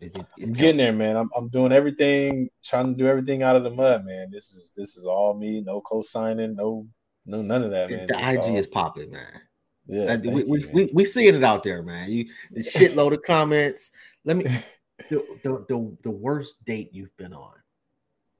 [0.00, 1.16] It, it, it's I'm getting there, man.
[1.16, 4.28] I'm I'm doing everything, trying to do everything out of the mud, man.
[4.30, 5.60] This is this is all me.
[5.60, 6.86] No co-signing, no
[7.26, 8.06] no none of that, The, man.
[8.06, 9.40] the It's IG all- is popping, man.
[9.88, 10.16] Yeah.
[10.16, 12.10] We, you, we, we, we seeing it out there, man.
[12.10, 13.90] You the shitload of comments.
[14.24, 14.44] Let me
[15.10, 17.54] the, the the the worst date you've been on.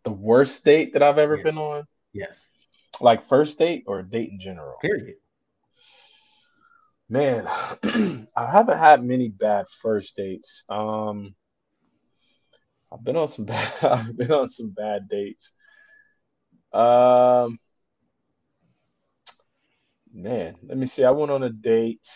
[0.05, 1.43] the worst date that I've ever Yeah.
[1.43, 2.47] been on, Yes.
[3.01, 4.77] like first date or date in general.
[4.81, 5.17] Period.
[7.09, 7.47] Man,
[8.37, 10.65] I haven't had many bad first dates.
[10.69, 11.35] Um,
[12.93, 13.73] I've been on some bad.
[13.83, 15.53] I've been on some bad dates.
[16.73, 17.59] Um,
[20.19, 21.05] man, let me see.
[21.05, 22.07] I went on a date.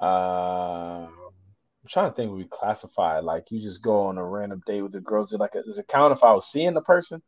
[0.00, 4.82] Uh, I'm trying to think we classify like you just go on a random date
[4.82, 5.32] with the girls.
[5.32, 7.22] Like, a, does it count if I was seeing the person?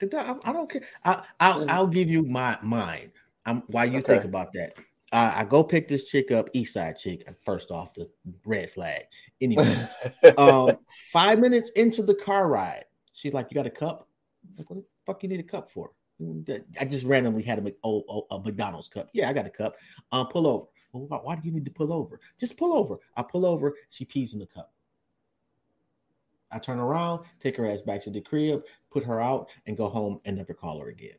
[0.00, 0.82] I don't, I don't care.
[1.04, 3.12] I, I'll, I'll give you my mine.
[3.46, 4.14] I'm, while you Okay.
[4.14, 4.74] think about that,
[5.12, 7.28] uh, I go pick this chick up, East Side chick.
[7.44, 8.08] First off, the
[8.46, 9.02] red flag.
[9.40, 9.86] Anyway,
[10.38, 10.78] um,
[11.12, 14.08] five minutes into the car ride, she's like, "You got a cup?"
[14.48, 15.90] I'm like, what the fuck you need a cup for?
[16.80, 19.08] I just randomly had a, Mc- oh, oh, a McDonald's cup.
[19.12, 19.76] Yeah, I got a cup.
[20.12, 20.66] Um, pull over.
[20.92, 22.20] Well, why, do you need to pull over?
[22.38, 22.98] Just pull over.
[23.16, 23.74] I pull over.
[23.90, 24.72] She pees in the cup.
[26.52, 28.62] I turn around, take her ass back to the crib,
[28.92, 31.16] put her out, and go home and never call her again.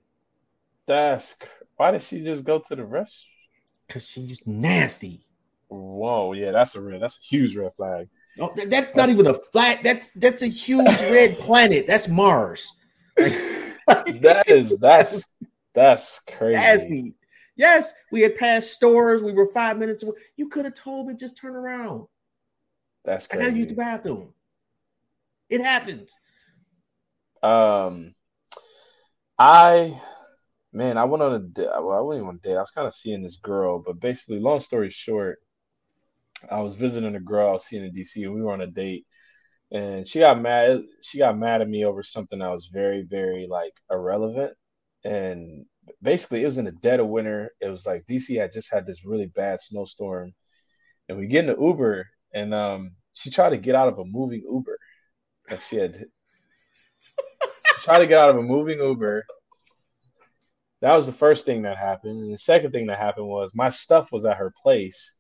[0.88, 1.36] That's
[1.76, 3.26] why did she just go to the rest?
[3.90, 5.26] Cause she's nasty.
[5.68, 7.02] Whoa, yeah, that's a red.
[7.02, 8.08] That's a huge red flag.
[8.40, 9.80] Oh, th- that's not That's- even a flag.
[9.84, 11.86] That's that's a huge red planet.
[11.88, 12.72] That's Mars.
[13.88, 15.26] That is that's
[15.74, 16.60] that's crazy.
[16.60, 17.14] nasty.
[17.58, 19.24] Yes, we had passed stores.
[19.24, 20.16] We were five minutes away.
[20.36, 22.08] You could have told me just turn around.
[23.06, 23.46] That's crazy.
[23.46, 24.34] I gotta use the bathroom.
[25.50, 26.18] It happens.
[27.44, 28.16] Um,
[29.38, 30.00] I
[30.74, 32.56] man, I went on a da- well, I went on a date.
[32.56, 35.40] I was kind of seeing this girl, but basically, long story short,
[36.52, 38.68] I was visiting a girl I was seeing in DC, and we were on a
[38.68, 39.06] date.
[39.72, 40.82] And she got mad.
[41.02, 44.54] She got mad at me over something that was very, very like irrelevant.
[45.04, 45.66] And
[46.02, 47.52] basically, it was in the dead of winter.
[47.62, 50.34] It was like DC had just had this really bad snowstorm,
[51.10, 54.06] and we get in the Uber, and um, she tried to get out of a
[54.06, 54.78] moving Uber.
[55.50, 55.96] Like she had
[57.78, 59.26] she tried to get out of a moving Uber.
[60.82, 62.24] That was the first thing that happened.
[62.24, 65.16] And the second thing that happened was my stuff was at her place.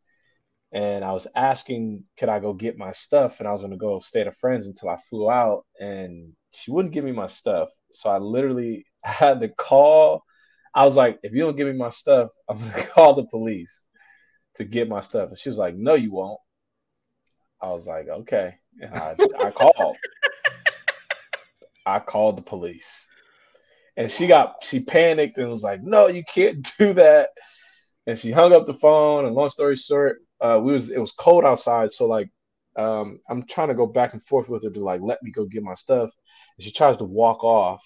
[0.73, 3.39] And I was asking, could I go get my stuff?
[3.39, 5.65] And I was going to go stay at a friend's until I flew out.
[5.79, 7.69] And she wouldn't give me my stuff.
[7.91, 10.23] So I literally had to call.
[10.73, 13.27] I was like, if you don't give me my stuff, I'm going to call the
[13.27, 13.81] police
[14.55, 15.29] to get my stuff.
[15.29, 16.39] And she was like, no, you won't.
[17.61, 18.55] I was like, okay.
[18.81, 19.97] And I, I called.
[21.85, 23.07] I called the police.
[23.97, 27.29] And she got she panicked and was like, "No, you can't do that."
[28.07, 29.25] And she hung up the phone.
[29.25, 32.29] And long story short, uh, we was it was cold outside, so like,
[32.77, 35.45] um, I'm trying to go back and forth with her to like let me go
[35.45, 36.11] get my stuff.
[36.57, 37.83] And she tries to walk off,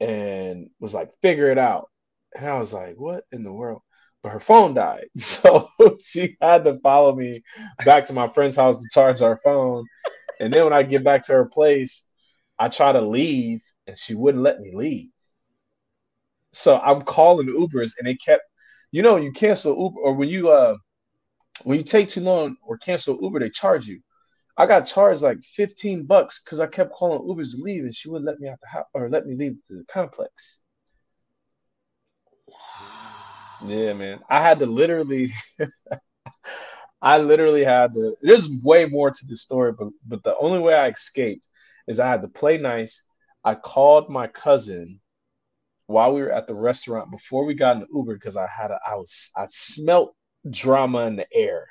[0.00, 1.90] and was like, "Figure it out."
[2.36, 3.82] And I was like, "What in the world?"
[4.22, 5.68] But her phone died, so
[6.00, 7.42] she had to follow me
[7.84, 9.86] back to my friend's house to charge our phone.
[10.40, 12.06] And then when I get back to her place,
[12.58, 15.10] I try to leave and she wouldn't let me leave.
[16.52, 18.42] So I'm calling Ubers and they kept,
[18.92, 20.76] you know, you cancel Uber or when you uh
[21.62, 24.00] when you take too long or cancel Uber, they charge you.
[24.56, 28.08] I got charged like 15 bucks because I kept calling Ubers to leave and she
[28.08, 30.60] wouldn't let me out the house or let me leave the complex.
[33.66, 34.20] Yeah, man.
[34.28, 35.30] I had to literally
[37.02, 40.74] I literally had to there's way more to the story, but but the only way
[40.74, 41.46] I escaped
[41.88, 43.06] is I had to play nice.
[43.44, 45.00] I called my cousin
[45.86, 48.70] while we were at the restaurant before we got in the Uber because I had
[48.70, 50.14] a I was I smelt
[50.50, 51.66] drama in the air.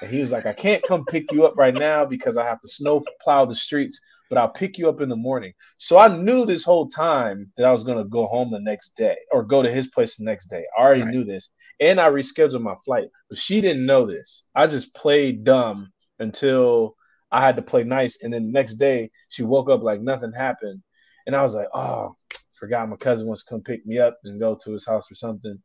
[0.00, 2.60] And he was like, I can't come pick you up right now because I have
[2.60, 4.00] to snow plow the streets,
[4.30, 5.52] but I'll pick you up in the morning.
[5.76, 9.16] So I knew this whole time that I was gonna go home the next day
[9.30, 10.64] or go to his place the next day.
[10.76, 11.10] I already Right.
[11.10, 11.52] knew this.
[11.80, 14.46] And I rescheduled my flight, but she didn't know this.
[14.54, 16.96] I just played dumb until
[17.30, 18.22] I had to play nice.
[18.22, 20.82] And then the next day she woke up like nothing happened.
[21.26, 22.14] And I was like, oh,
[22.58, 25.14] forgot my cousin wants to come pick me up and go to his house or
[25.14, 25.58] something.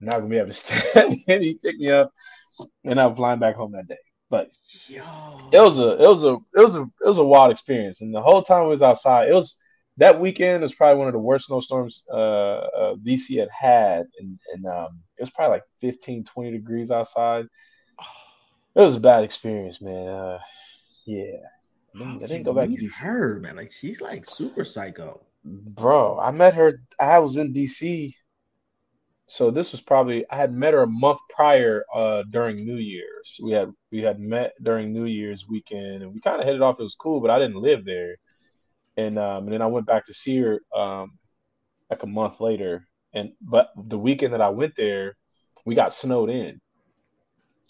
[0.00, 1.16] Not gonna be able to stand.
[1.28, 2.12] and he picked me up
[2.84, 3.98] and I'm flying back home that day.
[4.28, 4.50] But
[4.88, 5.02] Yo.
[5.52, 8.00] it was a it was a it was a it was a wild experience.
[8.00, 9.58] And the whole time we was outside, it was
[9.98, 14.38] that weekend was probably one of the worst snowstorms uh, uh DC had had and
[14.52, 17.46] and um it was probably like 15 20 degrees outside.
[18.74, 20.08] It was a bad experience, man.
[20.08, 20.38] Uh
[21.06, 21.38] yeah.
[21.94, 22.92] I didn't, I didn't go back to DC.
[22.96, 23.56] her, man.
[23.56, 25.22] Like she's like super psycho.
[25.44, 26.82] Bro, I met her.
[27.00, 28.12] I was in DC.
[29.28, 33.38] So this was probably I had met her a month prior uh during New Year's.
[33.42, 36.62] We had we had met during New Year's weekend and we kind of hit it
[36.62, 36.78] off.
[36.78, 38.16] It was cool, but I didn't live there.
[38.96, 41.18] And um and then I went back to see her um
[41.90, 42.86] like a month later.
[43.14, 45.16] And but the weekend that I went there,
[45.64, 46.60] we got snowed in.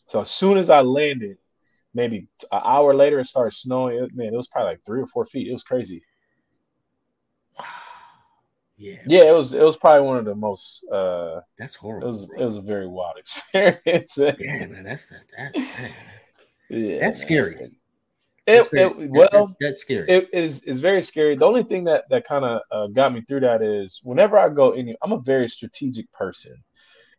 [0.09, 1.39] So as soon as I landed,
[1.95, 4.09] maybe an hour later it started snowing.
[4.15, 5.49] Man, it was probably like three or four feet.
[5.49, 6.03] It was crazy.
[7.59, 7.86] Wow.
[8.79, 8.97] Yeah.
[9.07, 12.09] Yeah, it was it was probably one of the most uh That's it horrible.
[12.09, 12.39] was bro.
[12.41, 14.19] it was a very wild experience.
[14.19, 14.85] yeah, yeah, man.
[14.85, 15.25] That's that.
[15.37, 15.93] that man.
[16.71, 17.57] man, That's scary.
[17.59, 17.79] That's
[18.47, 20.09] It, it well that- that's scary.
[20.11, 21.37] it is is very scary.
[21.37, 24.49] The only thing that that kind of uh, got me through that is whenever I
[24.51, 26.55] go any I'm a very strategic person.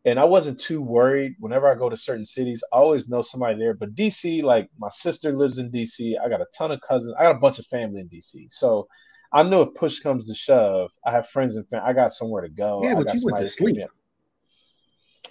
[0.06, 1.34] and I wasn't too worried.
[1.40, 3.74] Whenever I go to certain cities, I always know somebody there.
[3.74, 6.16] But DC, like my sister lives in DC.
[6.24, 7.14] I got a ton of cousins.
[7.20, 8.48] I got a bunch of family in DC.
[8.52, 8.88] So
[9.32, 11.90] I know if push comes to shove, I have friends and family.
[11.90, 12.84] I got somewhere to go.
[12.84, 13.84] Yeah, I but got you went to somebody pick me sleep.
[13.86, 13.92] up.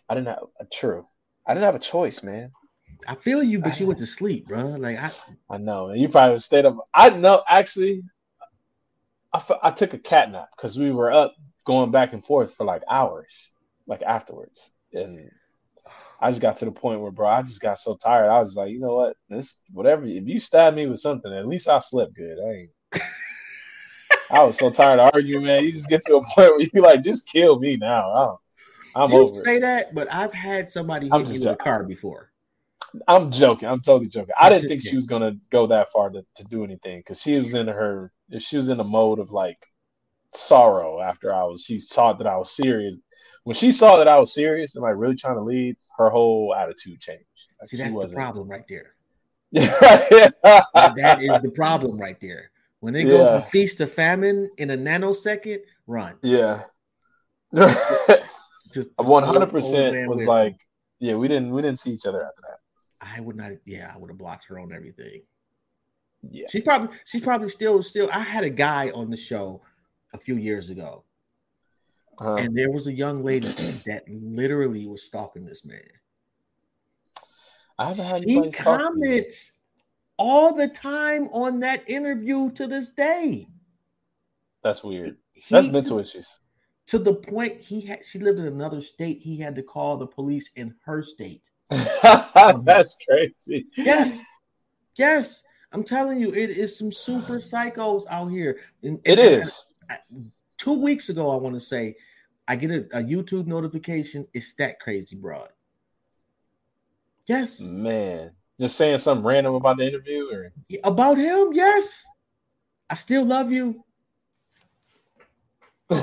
[0.09, 1.05] I didn't have uh, true.
[1.47, 2.53] I didn't have a choice, man.
[3.09, 4.65] I feel you, but you went to sleep, bro.
[4.65, 5.11] Like I,
[5.51, 5.89] I know.
[5.89, 6.77] And you probably stayed up.
[6.95, 7.43] I know.
[7.49, 8.03] Actually,
[9.33, 11.35] I, I took a cat nap because we were up
[11.65, 13.53] going back and forth for like hours,
[13.87, 14.73] like afterwards.
[14.93, 15.31] And
[16.21, 18.29] I just got to the point where, bro, I just got so tired.
[18.29, 19.17] I was like, you know what?
[19.29, 20.05] This whatever.
[20.07, 22.39] If you stab me with something, at least I slept good.
[22.39, 22.71] I ain't.
[24.31, 25.65] I was so tired of arguing, man.
[25.65, 28.39] You just get to a point where you like, just kill me now.
[28.95, 29.41] I'm, I'm you over.
[29.41, 29.45] it.
[29.45, 32.33] say that, but I've had somebody hit me with a car before.
[33.09, 33.69] I'm joking.
[33.69, 34.35] I'm totally joking.
[34.41, 37.37] I didn't think she was gonna go that far to, to do anything because she
[37.37, 39.59] was in her she was in a mode of like
[40.35, 42.97] sorrow after I was she saw that I was serious.
[43.45, 46.55] When she saw that I was serious and like really trying to leave, her whole
[46.55, 47.25] attitude changed.
[47.61, 48.95] Like, See, that's the problem right there.
[49.53, 50.31] yeah.
[50.43, 52.51] That is the problem right there.
[52.87, 55.59] When they go from feast to famine in a nanosecond,
[55.89, 56.15] run.
[56.23, 56.63] yeah.
[57.53, 60.57] Just hundred old- old percent was like,
[61.01, 62.61] yeah, we didn't we didn't see each other after that.
[63.01, 63.51] I would not.
[63.65, 65.23] Yeah, I would have blocked her on everything.
[66.31, 66.47] Yeah.
[66.49, 68.09] She probably, she's probably still, still.
[68.15, 69.63] I had a guy on the show
[70.15, 71.03] a few years ago,
[72.21, 73.53] Uh, and there was a young lady
[73.87, 75.81] that literally was stalking this man.
[77.81, 79.55] I haven't had She comments
[80.19, 83.49] all the time on that interview to this day.
[84.63, 85.17] That's weird.
[85.33, 86.41] He- That's mental issues.
[86.87, 88.05] to the point he had.
[88.05, 89.21] She lived in another state.
[89.21, 91.43] He had to call the police in her state.
[91.71, 93.67] That's crazy.
[93.77, 94.21] Yes,
[94.95, 95.43] yes.
[95.73, 98.59] I'm telling you, it is some super psychos out here.
[98.83, 99.73] And- It and- is.
[100.57, 101.97] two weeks ago, I want to say,
[102.49, 104.27] I get a, a YouTube notification.
[104.33, 105.49] It's that crazy, broad.
[107.27, 108.31] Yes, Man,
[108.61, 110.53] just saying something random about the interview, or
[110.85, 111.53] about him.
[111.53, 112.05] Yes,
[112.89, 113.83] I still love you.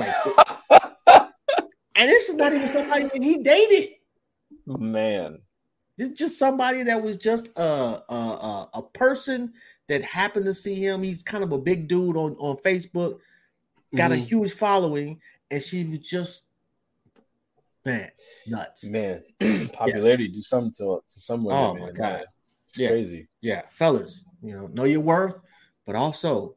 [1.96, 3.90] And this is not even somebody that he dated.
[4.66, 5.38] man,
[5.96, 9.52] This is just somebody that was just a a, a a person
[9.88, 11.04] that happened to see him.
[11.04, 13.20] He's kind of a big dude on on Facebook.
[13.94, 14.26] Got a Mhm.
[14.26, 15.20] huge following,
[15.52, 16.44] and she was just
[17.84, 18.10] man
[18.48, 18.82] nuts.
[18.82, 19.22] man,
[19.72, 21.62] popularity do something to to some women.
[21.62, 21.96] Oh, my God.
[21.98, 22.24] man.
[22.76, 22.88] Yeah.
[22.88, 23.28] crazy.
[23.40, 25.36] Yeah, fellas, you know, know your worth,
[25.86, 26.56] but also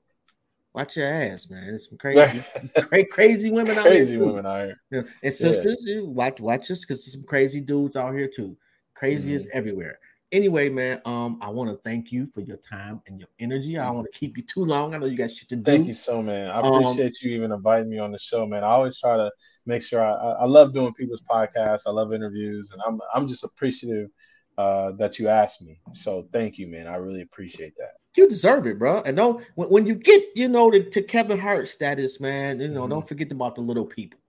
[0.74, 1.66] watch your ass, man.
[1.66, 2.44] There's some crazy,
[2.78, 4.22] cra- crazy women out crazy here.
[4.22, 4.28] too.
[4.28, 4.78] women out here.
[4.92, 5.02] Yeah.
[5.24, 8.56] And sisters, you watch watch us because there's some crazy dudes out here too.
[8.96, 10.00] Crazy is everywhere.
[10.34, 13.78] Anyway, man, um, I want to thank you for your time and your energy.
[13.78, 14.94] I don't want to keep you too long.
[14.94, 15.64] I know you got shit to do.
[15.64, 16.50] Thank you so, man.
[16.50, 18.64] I Um, appreciate you even inviting me on the show, man.
[18.64, 19.32] I always try to
[19.66, 21.84] make sure I, I I love doing people's podcasts.
[21.88, 24.10] I love interviews, and I'm I'm just appreciative
[24.58, 25.80] uh, that you asked me.
[25.94, 26.88] So thank you, man.
[26.88, 27.94] I really appreciate that.
[28.16, 29.02] You deserve it, bro.
[29.06, 32.68] And don't when, when you get, you know, to, to Kevin Hart status, man, you
[32.68, 32.90] know, Mhm.
[32.90, 34.20] don't forget about the little people.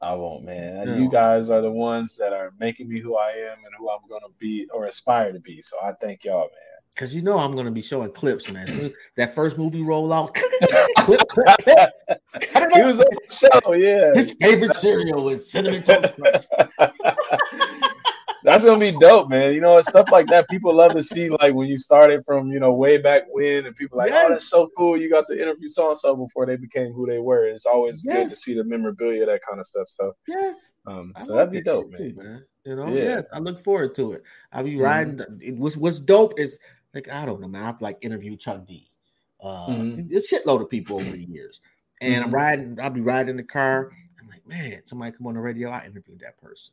[0.00, 0.86] I won't, man.
[0.86, 0.96] No.
[0.96, 4.00] You guys are the ones that are making me who I am and who I'm
[4.08, 5.60] gonna be or aspire to be.
[5.60, 6.48] So I thank y'all, man.
[6.96, 8.92] Cause you know I'm gonna be showing clips, man.
[9.16, 10.50] That first movie rollout, clip,
[10.98, 11.20] clip,
[11.62, 11.90] clip.
[12.72, 14.14] He was on the show, yeah.
[14.14, 16.44] His favorite cereal is cinnamon toast crunch.
[18.48, 19.52] That's gonna be dope, man.
[19.52, 20.48] You know, stuff like that.
[20.48, 23.76] People love to see, like when you started from, you know, way back when, and
[23.76, 24.24] people like, Yes.
[24.26, 24.98] oh, that's so cool.
[24.98, 27.46] You got to interview so and so before they became who they were.
[27.46, 29.86] It's always good to see the memorabilia, that kind of stuff.
[29.88, 30.72] So, Yes.
[30.86, 32.00] um, so that'd be dope, man.
[32.00, 32.44] too, man.
[32.64, 33.02] You know, Yeah.
[33.02, 34.22] yes, I look forward to it.
[34.50, 34.80] I'll be Mhm.
[34.82, 35.38] riding.
[35.42, 36.58] It was what's dope is
[36.94, 37.64] like I don't know, man.
[37.64, 38.90] I've like interviewed Chuck D.
[39.40, 40.10] Uh, Mhm.
[40.10, 41.60] a shitload of people over the years,
[42.00, 42.34] and I'm Mhm.
[42.34, 42.80] riding.
[42.80, 43.90] I'll be riding the car.
[44.18, 45.68] I'm like, man, somebody come on the radio.
[45.68, 46.72] I interviewed that person.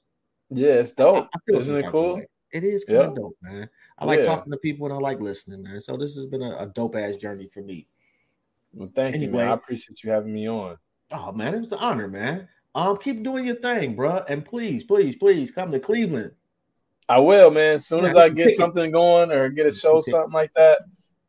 [0.50, 1.28] Yeah, it's dope.
[1.48, 2.16] Isn't it cool?
[2.16, 2.28] way.
[2.52, 3.70] It is kind of dope, man.
[3.98, 4.26] I like Yeah.
[4.26, 5.82] talking to people and I like listening, man.
[5.82, 7.88] So this has been a, a dope ass journey for me.
[8.74, 9.50] Well, thank you, man.
[9.50, 10.78] I appreciate you having me on.
[11.12, 12.48] Oh man, it was an honor, man.
[12.74, 16.32] Um, keep doing your thing, bro, and please, please, please come to Cleveland.
[17.08, 17.76] I will, man.
[17.76, 20.82] As soon Yeah, as I get something going or get a show, something like that,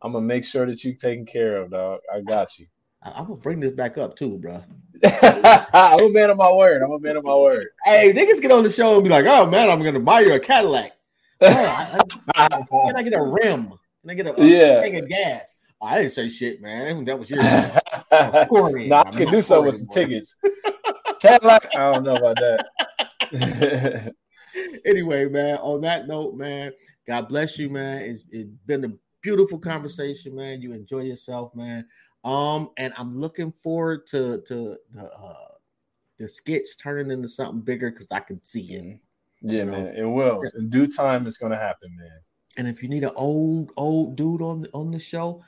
[0.02, 2.00] I'm gonna make sure that you're taken care of, dog.
[2.12, 2.66] I got you.
[3.02, 4.62] I, I'm gonna bring this back up too, bro.
[5.04, 6.82] I'm a man of my word.
[6.82, 7.68] I'm a man of my word.
[7.84, 10.34] Hey, niggas get on the show and be like, "Oh man, I'm gonna buy you
[10.34, 10.92] a Cadillac."
[11.40, 12.00] I,
[12.36, 13.68] I, can I get a rim?
[14.00, 14.80] Can I get a, a Yeah.
[14.80, 15.52] tank of gas?
[15.80, 17.04] Oh, I didn't say shit, man.
[17.04, 17.42] That was your.
[17.42, 18.74] that was.
[18.86, 20.36] Now I can do something with some tickets.
[21.20, 22.66] Cadillac, I don't know about that.
[24.86, 26.72] anyway, man, on that note, man,
[27.06, 28.02] God bless you, man.
[28.02, 28.92] It's, it's been a
[29.22, 30.62] beautiful conversation, man.
[30.62, 31.86] You enjoy yourself, man.
[32.26, 35.34] Um, and I'm looking forward to to the uh
[36.18, 38.98] the skits turning into something bigger because I can see it.
[39.42, 39.72] Yeah, know?
[39.72, 40.42] man, it will.
[40.58, 42.18] In due time, it's gonna happen, man.
[42.56, 45.44] And if you need an old old dude on on the show,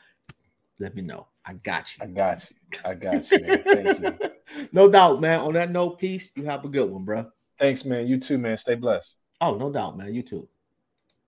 [0.79, 1.27] let me know.
[1.45, 2.05] I got you.
[2.05, 2.79] I got you.
[2.85, 3.65] I got you, man.
[3.65, 4.31] Thank you.
[4.73, 5.41] no doubt, man.
[5.41, 6.31] On that note, peace.
[6.37, 7.27] You have a good one, bro.
[7.59, 8.07] Thanks, man.
[8.07, 8.57] You too, man.
[8.57, 9.17] Stay blessed.
[9.41, 10.15] Oh, no doubt, man.
[10.15, 10.49] You too.